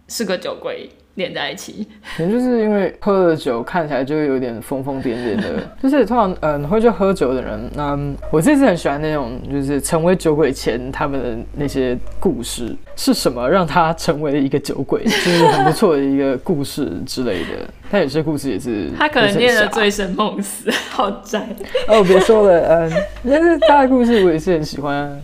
[0.09, 1.87] 是个酒鬼连在一起，
[2.17, 5.69] 可能就是因为喝了酒看起来就会有点疯疯癫癫的。
[5.83, 17.69] 就是通常嗯会去喝酒的人，嗯，我自己很喜欢那种就是成为酒鬼前他们的那些故事，是什么让他成为一个酒鬼，就是很不错的一个故事之类的。
[17.91, 21.45] 但有些故事也是，他可能念了醉生梦死，好宅
[21.89, 22.03] 哦！
[22.05, 22.93] 别说了，嗯，
[23.29, 25.17] 但是他的故事我也是很喜欢啊。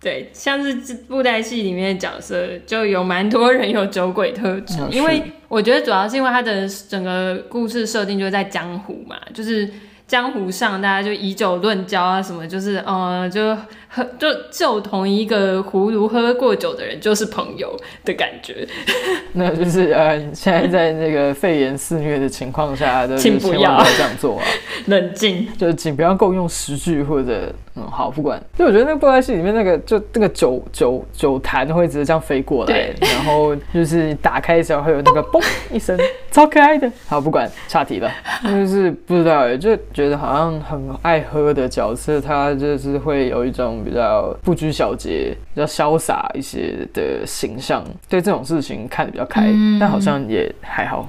[0.00, 9.68] 对，像是布袋戏里面的角色，就有蛮多人有酒鬼特质，因为我觉得主要是因为他的整个故事设定就是在江湖嘛，就是。
[10.10, 13.56] 江湖上，大家就以酒论交啊，什么就是，呃，就
[13.92, 18.66] 喝就就同一个葫芦喝过酒的人就是朋友的感觉。
[19.34, 24.44] 那就是呃，现在在那个肺炎肆虐的情况下，请不要这样做啊，
[24.86, 27.52] 冷静， 就请不要共用食具或者。
[27.76, 28.42] 嗯，好，不管。
[28.58, 35.40] 就我觉得那个布袋戏里面那个，就那个酒酒酒坛会直接这样飞过来，然后就是打开的时候会有那个嘣
[35.72, 35.96] 一声，
[36.32, 36.90] 超可爱的。
[37.06, 38.10] 好，不管，岔题了。
[38.42, 51.08] 就是不知道哎，就觉得好像很爱喝的角色，他就是会有一种比较不拘小节、比较潇洒一些的形象，对这种事情看得比较开，嗯、但好像也还好。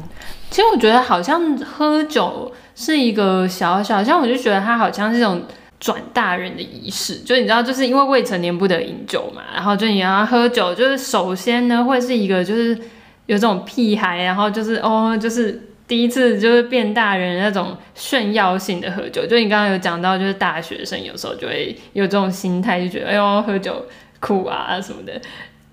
[0.49, 5.41] 其实我觉得好像喝酒是一个小小，像我就觉得他好像是这种。
[5.81, 12.77] 转大人的仪式，就你知道，就是因为未成年不得饮酒嘛，然后就你要喝酒，就是首先呢会是一个就是
[13.25, 15.59] 有这种屁孩，然后就是哦，就是
[15.91, 23.85] 第一次就是变大人那种炫耀性的喝酒，就你刚刚有讲到，就是大学生有时候就会有这种心态，就觉得哎呦喝酒
[24.21, 25.11] 酷啊什么的，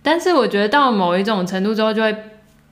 [0.03, 2.13] 但是我觉得到某一种程度之后，就会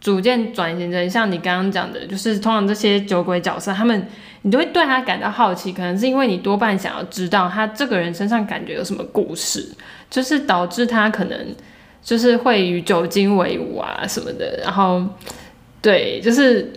[0.00, 4.08] 逐渐转型成像你刚刚讲的，就是通常这些酒鬼角色他们。
[4.42, 9.68] 你就会对他感到好奇，可能是因为你多半想要知道他这个人身上感觉有什么故事，
[10.10, 11.54] 就是导致他可能
[12.02, 14.60] 就是会与酒精为伍啊什么的。
[14.62, 15.04] 然后，
[15.82, 16.72] 对，就是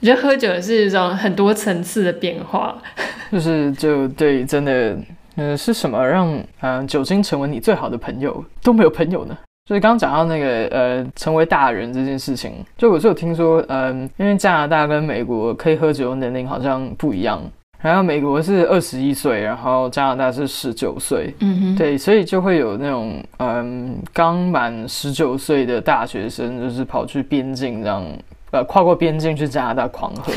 [0.00, 2.76] 我觉得喝酒是一种很多层次的变化。
[3.30, 4.90] 就是就对，真的，
[5.36, 6.28] 嗯、呃，是什么让
[6.60, 9.36] 嗯、呃、酒精成为你最好的朋友都没有朋友呢？
[9.66, 17.42] 所以刚刚讲到那个呃，成为大人这件事情，就我就有听说，嗯，因为加拿大跟美国可以喝酒的年龄好像不一样，
[17.82, 28.02] 然后美国是二十一岁，然后加拿大是十九岁，嗯哼，对，所以就会有那种嗯，刚满十九岁的大学生，就是跑去边境这样，
[28.50, 30.32] 呃，跨过边境去加拿大狂喝。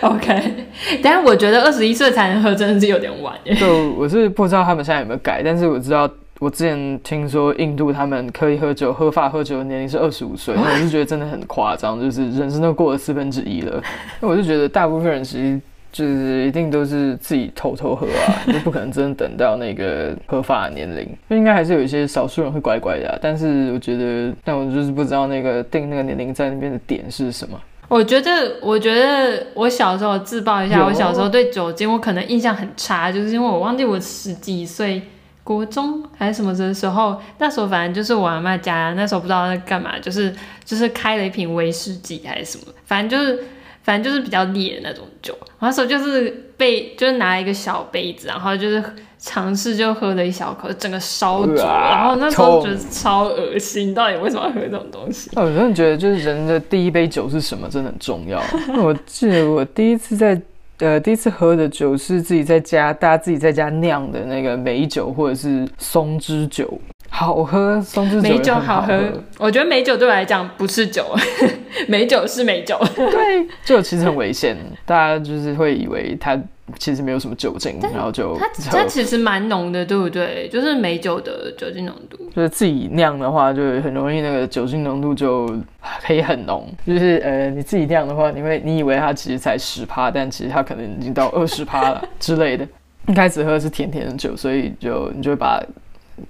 [0.08, 0.66] OK，
[1.02, 3.54] 但是我觉得二十一岁才能喝真的是有点晚耶。
[3.54, 6.08] 就我是不知道他们现在有没有改，但是我知道。
[6.38, 13.82] 我之前听说印度他们可以喝酒、合法喝酒的年龄是二十五岁， 那我就觉得真的很夸张，就是人生都过了四分之一了。
[14.20, 15.58] 那我就觉得大部分人其实
[15.96, 23.18] 就是一定都是自己偷偷喝啊， 就不可能真的等到那个合法的年龄，就应该还是有一些少数人会乖乖的啊。
[23.22, 27.58] 但是我觉得，但我就是不知道那个定那个年龄在那边的点是什么。
[27.88, 35.00] 我觉得，我觉得我小时候自爆一下，我小时候对酒精我可能印象很差，就是因为我忘记我十几岁，
[35.42, 43.44] 国中还是什么的时候，那时候反正就是我阿妈家，那时候不知道在干嘛，就是就是开了一瓶威士忌还是什么，反正就是
[43.86, 48.82] 反正就是比较烈的那种酒，我那时候就是被就是拿一个小杯子，然后就是
[49.16, 55.30] 尝试就喝了一小口，整个烧灼，然后那时候觉得超恶心，到底为什么要喝这种东西？
[55.36, 58.42] 我真的觉得就是人的第一杯酒是什么真的很重要。
[58.76, 60.42] 我记得我第一次在。
[60.78, 66.78] 呃，第一次喝的酒是自己在家，大家自己在家酿的那个美酒或者是松枝酒，
[67.16, 67.80] 好喝。
[67.80, 69.00] 松枝酒梅酒好喝，
[69.38, 71.16] 我觉得美酒对我来讲不是酒，
[71.88, 72.78] 美酒是美酒。
[72.94, 76.38] 对， 就其实很危险，大家就是会以为它。
[76.80, 80.48] 其实没有什么酒精，然后就它它其实蛮浓的，对不对？
[80.52, 85.46] 就是美酒的酒精浓度，就是自己酿的话，就很容易那个酒精浓度就
[86.04, 86.68] 可以很浓。
[86.84, 92.66] 就是呃，你自己酿的话，你会你以为它其实才十趴，但其实它可能已经到二十趴了之类的。
[93.06, 95.62] 一开始喝的是甜甜的酒，所以就你就会把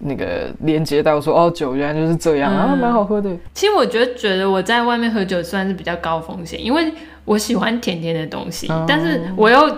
[0.00, 3.30] 那个连接到说哦，酒原来就是这样、嗯、啊，蛮好喝的。
[3.54, 6.92] 其实我觉得觉得我在外面喝酒算是比较高风险，因为
[7.24, 9.76] 我喜欢甜甜的东西，嗯、但是我又。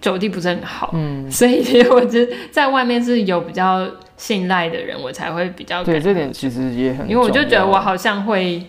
[0.00, 3.84] 酒力不是很好，嗯，所以我觉得在外面是有比较
[4.16, 8.62] 信赖的人，我才会比较对这点其实也很，因为我就觉得我好像会，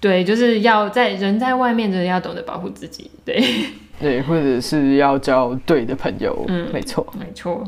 [0.00, 3.40] 对，就是要在人在外面，真的要懂得保护自己，对，
[4.00, 7.62] 对，或者是要交对的朋友，嗯，没错，没错。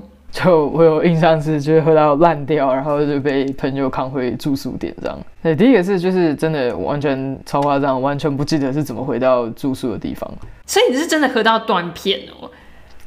[0.44, 5.18] 就我有印象是，就是喝到烂掉，然后就被朋友扛回住宿点这样。
[5.42, 10.30] 对，第一个是就是真的完全超夸张，完全不记得是怎么回到住宿的地方。
[10.66, 12.50] 所以你是真的喝到断片哦。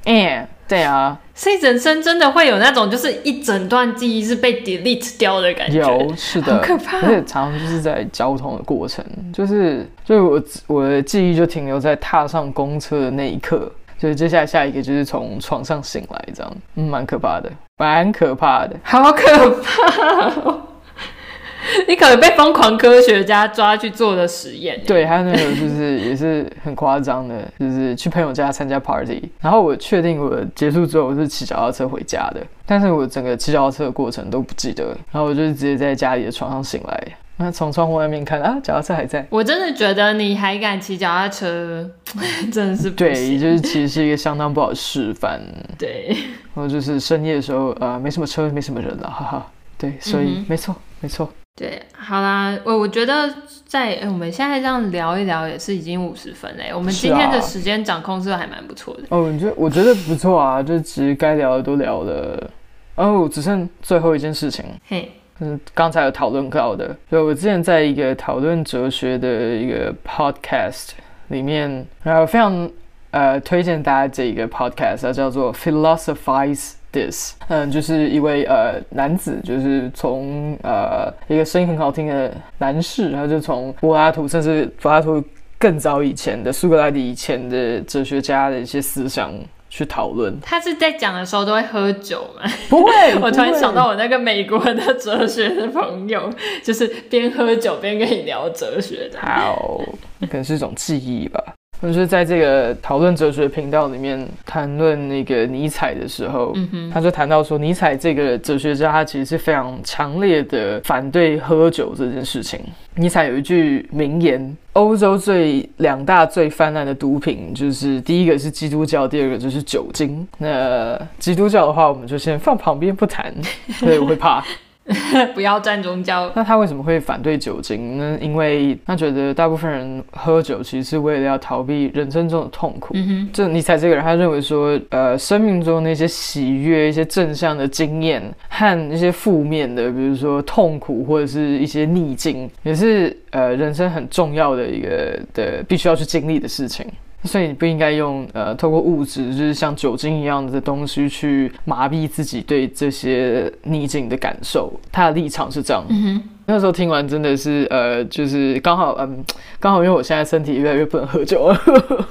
[0.05, 6.97] 哎、欸，对啊，所以人生真的会有那种就是一整段记忆是被 delete 掉的感觉，有，是的，好可怕。
[7.01, 20.57] 而且常常就是在交通的过程，就是就我我的记忆就停留在踏上公车的那一刻，就是接下来下一个就是从床上醒来这样，嗯，蛮可怕的，蛮可怕的，好可怕。
[21.87, 24.81] 你可能被疯狂科学家抓去做的实验。
[24.87, 37.07] 对，还有那个就是也是很夸张的，就是去朋友家参加 party，然后我确定我结束之后我是骑脚踏车回家的，但是我整个骑脚踏车的过程都不记得，然后我就直接在家里的床上醒来，
[37.41, 39.25] 那从窗户外面看啊，脚踏车还在。
[39.29, 41.89] 我真的觉得你还敢骑脚踏车，
[42.51, 45.39] 真的是对，就是其实是一个相当不好的示范。
[45.79, 46.09] 对，
[46.53, 49.51] 然后就是深夜的时候，呃，没什么车，没什么人了，哈哈。
[49.77, 51.31] 对，所以、嗯、没错，没错。
[51.55, 53.33] 对，好啦，我我觉得
[53.65, 56.71] 在我们现在这样聊一聊也是已经五十分嘞。
[56.73, 59.03] 我们今天的时间掌控是还蛮不错的。
[59.09, 59.53] 哦，你觉得？
[59.55, 62.51] 我觉得不错啊，就其实该聊的都聊了。
[62.95, 65.09] 哦，只剩最后一件事情，嘿，
[65.39, 70.89] 嗯，刚才有讨论到的，就我之前在一个讨论哲学的一个 podcast
[71.29, 72.69] 里面，然后非常
[73.11, 76.73] 呃推荐大家这一个 podcast，它叫做 Philosophize。
[76.91, 85.23] This，嗯，就是一位呃男子，就是从呃一个声音很好听的男士，然后就从柏拉图，甚至柏拉图
[85.59, 89.31] 更早以前的苏格拉底以前的哲学家的一些思想
[89.69, 90.37] 去讨论。
[90.41, 92.49] 他是在讲的时候都会喝酒吗？
[92.69, 92.91] 不会，
[93.21, 96.31] 我突然想到我那个美国的哲学的朋友，
[96.63, 99.19] 就是边喝酒边跟你聊哲学的。
[99.19, 99.81] 好，
[100.21, 101.41] 可能是一种记忆吧。
[101.81, 112.59] 就是在这个讨论哲学频道里面谈论那个尼采的时候，嗯哼，他就谈到说，尼采这个哲学家，他其实是非常强烈的反对喝酒这件事情。
[112.95, 120.27] 尼采有一句名言：欧洲最两大最泛滥的毒品，就是第一个是基督教，第二个就是酒精。
[120.37, 123.33] 那基督教的话，我们就先放旁边不谈，
[123.79, 124.43] 所以我会怕。
[125.33, 126.31] 不要站中教。
[126.35, 128.17] 那他为什么会反对酒精呢？
[128.21, 132.93] 因为他觉得大部分人喝酒其实是为了要逃避人生中的痛苦。
[132.95, 146.85] 嗯哼，这尼采这个人，他认为说，呃，生命中那些喜悦、一些正向的经验和一些负面的，比如说痛苦或者是一些逆境，也是呃人生很重要的一个的必须要去经历的事情。
[147.23, 154.71] 所以你不应该用呃，透过物质，就是像酒精一样的东西去麻痹自己对这些逆境的感受。
[154.91, 155.83] 他的立场是这样。
[155.89, 156.23] 嗯哼。
[156.45, 159.23] 那时候听完真的是呃，就是刚好嗯，
[159.59, 161.61] 刚好因为我现在身体越来越不能喝酒了。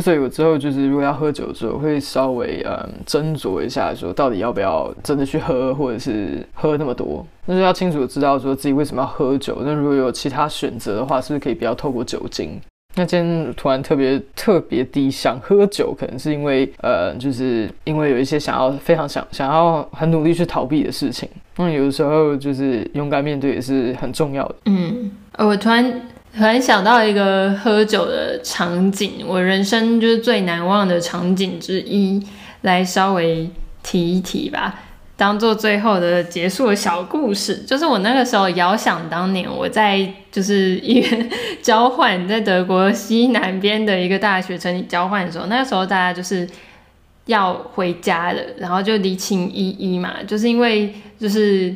[0.00, 7.26] 所以，我之后就是如果要喝酒的时候，会稍微嗯斟酌一下，说到底要不要真的去喝，或者是喝那么多。
[7.46, 9.58] 那就要清楚知道说自己为什么要喝酒。
[9.62, 12.60] 那如果有其他选择的话，是不是可以不要透过酒精？
[12.94, 21.28] 那今天突然特别特别低想喝酒，可能是因为呃，就是因为有一些想要非常想想要很努力去逃避的事情。
[21.56, 24.54] 那有的时候就是勇敢面对也是很重要的。
[24.64, 25.84] 嗯，我突然
[26.38, 32.24] 突然想到一个喝酒的场景，我人生就是最难忘的场景之一，
[32.60, 33.50] 来稍微
[33.82, 34.82] 提一提吧。
[35.16, 41.16] 当做最后的结束的小故事，就是我那个时候遥想当年我在就是 一个
[41.60, 46.48] 交换，在德国西南边的一个大学城里交换的时候，那个时候大家就是
[47.26, 51.74] 要回家了，然后就离情依依嘛，就是因为就是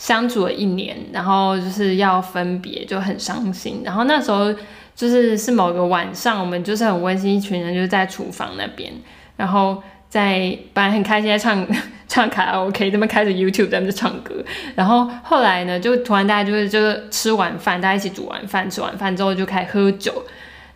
[0.00, 3.82] 相处了一年，然后就是要分别，就很伤心。
[3.84, 4.50] 然后那时候
[4.96, 8.90] 就是是某个晚上，我们就是很温馨，一群人就是在厨房那边，
[9.36, 9.82] 然后。
[10.10, 11.64] 在本来很开心在唱
[12.08, 14.34] 唱卡拉 OK，他们开着 YouTube 在那唱歌，
[14.74, 20.24] 然后后来呢，就突然大家就是就是吃完饭，大家一起煮完饭，吃完饭之后就开始喝酒，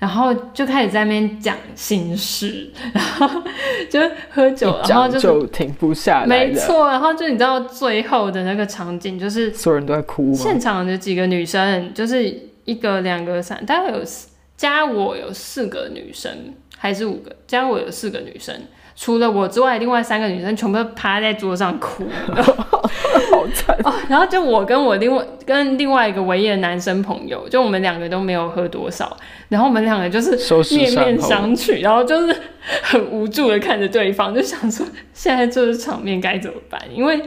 [0.04, 3.26] 然后就开始在那边讲心事， 然后
[3.88, 3.98] 就
[4.28, 14.02] 喝酒，然后就停不下来，没错，然后就你知道最后的那个场景就是所有人都在哭，现场的几个女生就是一个、两个、三，大概有
[14.58, 16.30] 加我有四个女生
[16.76, 18.54] 还是五个，加我有四个女生。
[18.96, 23.92] 除了我之外，另外三个女生全部都趴在桌上哭， 好惨哦。
[24.08, 29.16] 然后就我跟我另外跟另外一个唯一的男生朋友，就我们两个都没有喝多少，
[29.48, 30.36] 然后我们两个就是
[30.76, 32.36] 面面相觑，然后就是
[32.82, 36.80] 很无助的看着对方，就想说现在这个场面该怎么办？
[36.94, 37.20] 因为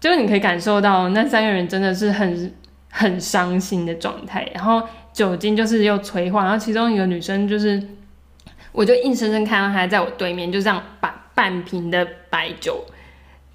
[0.00, 2.52] 就是你可以感受到那三个人真的是很
[2.90, 7.80] 很伤心的状态，然后酒精就是又催化，然后其中一个女生就是。
[8.76, 12.84] 我就硬生生看到他在我对面，就这样把半瓶的白酒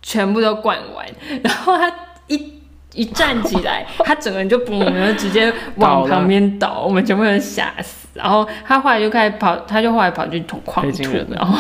[0.02, 1.06] 全部都灌完，
[1.44, 1.94] 然后他
[2.26, 2.54] 一
[2.96, 8.08] 一站起来，他整个人就嘣，然后直接往旁边倒，倒，我们全部人吓死。
[8.16, 11.56] 然后他后来就开始跑，他就后来跑去捅矿吐，然后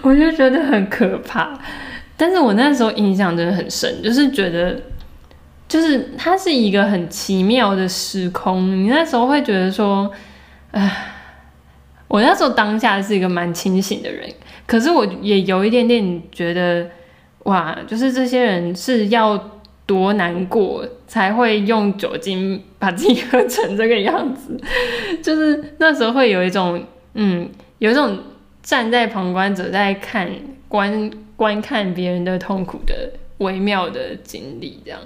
[0.00, 1.50] 我就觉得很可怕。
[2.16, 4.80] 但是我那时候印象真的很深，就是觉得，
[5.68, 8.74] 就是它是一个很奇妙的时空。
[8.82, 10.10] 你那时候会觉得说，
[10.70, 11.08] 唉。
[12.12, 14.30] 我那时候当下是一个蛮清醒的人，
[14.66, 16.86] 可是我也有一点点觉得，
[17.44, 19.50] 哇，就是这些人是要
[19.86, 24.60] 多难过才会用酒精把自己喝成这个样子，
[25.22, 26.84] 就是那时候会有一种，
[27.14, 27.48] 嗯，
[27.78, 28.18] 有一种
[28.62, 30.30] 站在旁观者在看
[30.68, 35.00] 观观看别人的痛苦的微妙的经历，这样。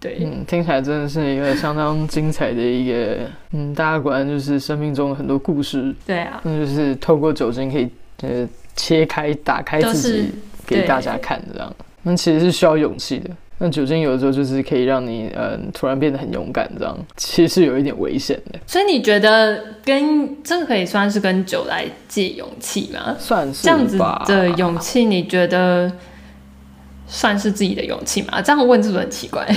[0.00, 3.18] 对，嗯，听起来真的是一个相当精彩的一个，
[3.52, 5.92] 嗯，大家果然就是生命中很多故事。
[6.06, 7.88] 对啊，那就是透过酒精可以
[8.22, 10.30] 呃切开、打开自己
[10.64, 11.74] 给大家看这样。
[12.02, 13.30] 那其实是需要勇气的。
[13.60, 18.58] 那酒精有的时候就是可以让你嗯突然变得很勇敢这样，其实是有一点危险的。
[18.68, 23.16] 所以你觉得跟这个可以算是跟酒来借勇气吗？
[23.18, 25.90] 算是这样子的勇气，你觉得？
[27.08, 28.40] 算是自己的勇气嘛？
[28.42, 29.48] 这样问是不是很奇怪？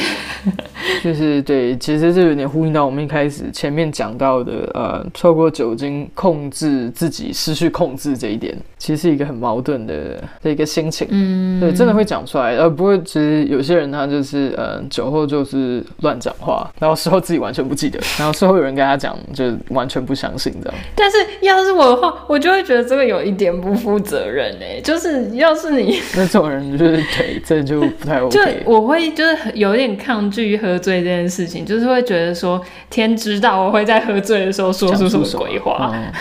[1.03, 11.07] 就是对，其实这有点呼应到我们一开始前面讲到的，呃，透过酒精控制自己失去控制这一点，其实是一个很矛盾的的一个心情。
[11.11, 12.55] 嗯，对，真的会讲出来。
[12.55, 20.79] 呃，不过其实有些人他就是，呃，酒后就是乱讲话，然后事后自己完全不记得， 然后事后有人跟他讲，就完全不相信这样。
[20.95, 27.40] 但是要是我的话，我就会觉得这个有一点不负责任哎，就是要是你那种人就是对。
[27.45, 28.29] 这就不太 OK。
[28.29, 35.91] 就我会就是有点抗拒喝醉这件事情，就是会觉得说天知道我会在喝醉的时候说出什么鬼话。
[35.93, 36.11] 嗯、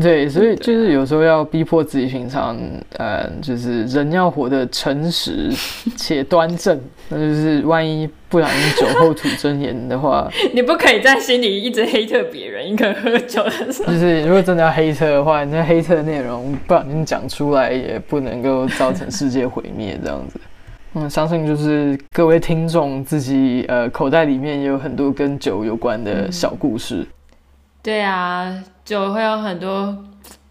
[0.00, 2.58] 对，所以就是有时候要逼迫自己平常，
[2.96, 5.50] 呃，就是人要活得诚实
[5.96, 6.80] 且端正。
[7.10, 12.72] 那就是万一不小心酒后吐真言的话， 你不可以在心里一直黑特别人。
[12.72, 20.40] 你可能喝酒的时候，就是如果真的要黑特的话，那黑特的内容不小心讲出来，也不能够造成世界毁灭这样子。
[20.94, 26.96] 嗯，相信就是各位听众自己呃口袋里面也有很多跟酒有关的小故事。
[26.96, 27.06] 嗯、
[27.82, 30.04] 对啊，就会有很多，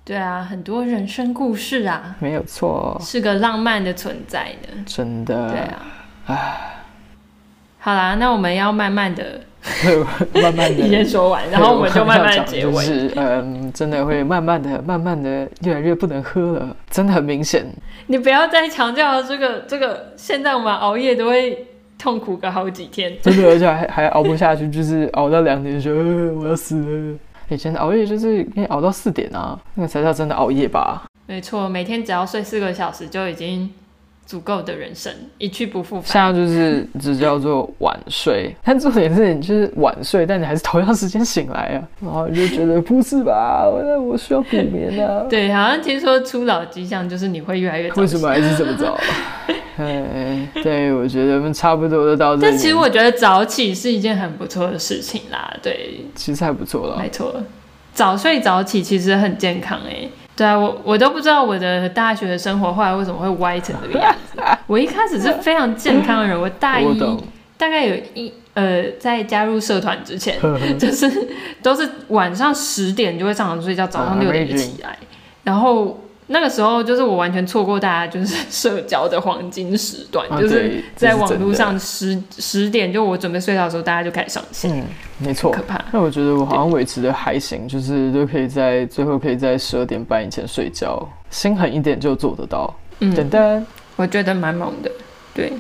[0.04, 5.50] 对啊，很多人生故事啊，没有错，是个浪漫的存在的，真的。
[5.50, 5.82] 对啊。
[6.26, 6.84] 唉，
[7.80, 9.42] 好啦，那我们要慢慢的，
[10.36, 12.72] 慢慢的先 说完，然后我们就慢慢的结尾。
[12.74, 17.66] 就是，嗯，真的会慢慢的、慢慢的越来越不能喝了，真的很明显。
[18.08, 21.68] 你不要再强调这个这个，现在我们熬夜都会
[22.02, 27.18] 痛苦个好几天，真的，而且还还熬不下去，就是熬到两点就说我要死了。
[27.50, 31.04] 以前熬夜就是可以熬到四点啊，那个才叫真的熬夜吧？
[31.28, 33.70] 没错，每天只要睡四个小时就已经。
[34.24, 36.06] 足够的人生，一去不复返。
[36.06, 43.66] 现在就是只叫做晚睡， 但重点是你就是晚睡，但你还是同样时间醒来啊，然后你就觉得不是吧？
[43.68, 45.26] 我我需要补眠啊。
[45.30, 48.02] 对，好像听说初老迹象就是你会越来越早。
[48.02, 48.98] 为什么还是这么早？
[50.14, 52.48] 哎，对，我觉得我们差不多都到这里。
[52.50, 55.54] 但其实我觉得早起是一件很不错的事情啦。
[55.62, 56.98] 对，其实还不错啦。
[57.00, 57.34] 没错，
[57.94, 60.08] 早睡早起其实很健康哎。
[60.36, 64.42] 对啊，我我都不知道我的大学的生活后来为什么会歪成这个样子。
[64.68, 66.86] 我一开始是非常健康的人，我大一
[67.58, 70.36] 大概有一呃，在加入社团之前，
[70.80, 71.10] 就是
[71.62, 74.98] 都是晚上十点就会上床睡觉，早上六点就起来，
[75.44, 76.00] 然后。
[76.32, 84.72] 那个时候就是我完全错过大家就是社交的黄金时段，啊、就是在网络上十十点就我准备睡觉的时候，大家就开始上线。
[84.72, 84.84] 嗯，
[85.20, 85.84] 没错，可怕。
[85.92, 92.74] 那我觉得我好像维持的还行，就是都可以在最后可以在十二点半以前睡觉，心狠一点就做得到。
[93.00, 93.66] 嗯，简单，
[93.98, 94.90] 我觉得蛮猛的。
[95.34, 95.52] 对，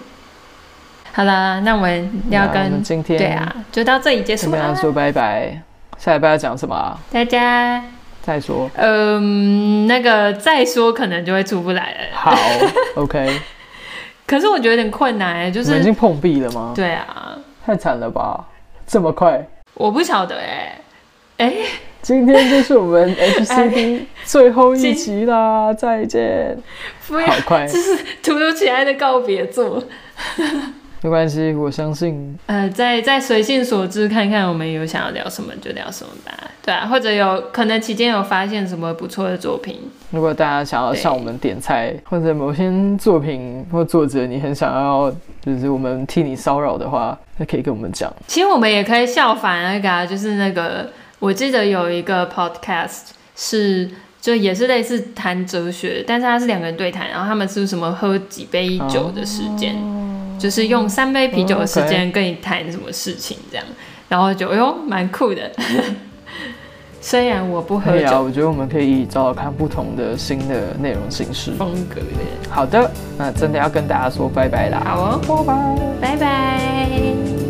[1.12, 4.52] 好啦，那我们要跟今天对啊，就到这里结束了。
[4.54, 5.62] 跟大家说拜拜，
[5.98, 6.98] 下礼拜要讲什么、啊？
[7.12, 7.84] 大家。
[8.22, 12.00] 再说，嗯，那个再说可能就会出不来了。
[12.14, 12.36] 好，
[12.96, 13.40] OK。
[14.28, 16.72] 可是我觉得有点困难，就是已经碰壁了吗？
[16.76, 18.46] 对啊，太惨了吧，
[18.88, 19.46] 这么快？
[19.74, 20.82] 我不晓得哎，
[21.38, 21.54] 哎，
[22.02, 26.58] 今天就是我们 HCD 最后一集啦，再见。
[27.08, 29.84] 不要，好快，这是突如其来的告别作。
[31.04, 32.38] 没关系，我相信。
[32.46, 36.32] 呃，再再随性所致，看看我们有想要聊什么就聊什么吧。
[36.64, 39.80] 对啊，或者有可能期间有发现什么不错的作品。
[40.12, 45.12] 如果大家想要向我们点菜，或者某些作品或作者你很想要，
[45.44, 48.14] 就是我们替你骚扰的话，那可以跟我们讲。
[48.28, 50.88] 其实我们也可以效仿那个，就是那个，
[51.18, 53.90] 我记得有一个 podcast 是，
[54.22, 59.76] 就也是类似谈哲学，但是他是两个人对谈，然后他们是什么喝几杯酒的时间。
[59.78, 59.98] 哦
[60.42, 63.66] 就是用三杯啤酒的时间跟你谈什么事情这样，
[64.10, 65.52] 然后就哎呦蛮酷的。
[67.04, 72.50] 虽然我不喝酒，啊，我觉得我们可以找找看不同的新的内容形式风格的。
[72.50, 74.84] 好的，那真的要跟大家说拜拜啦。
[74.86, 75.44] 好哦，
[76.00, 77.41] 拜拜，拜拜。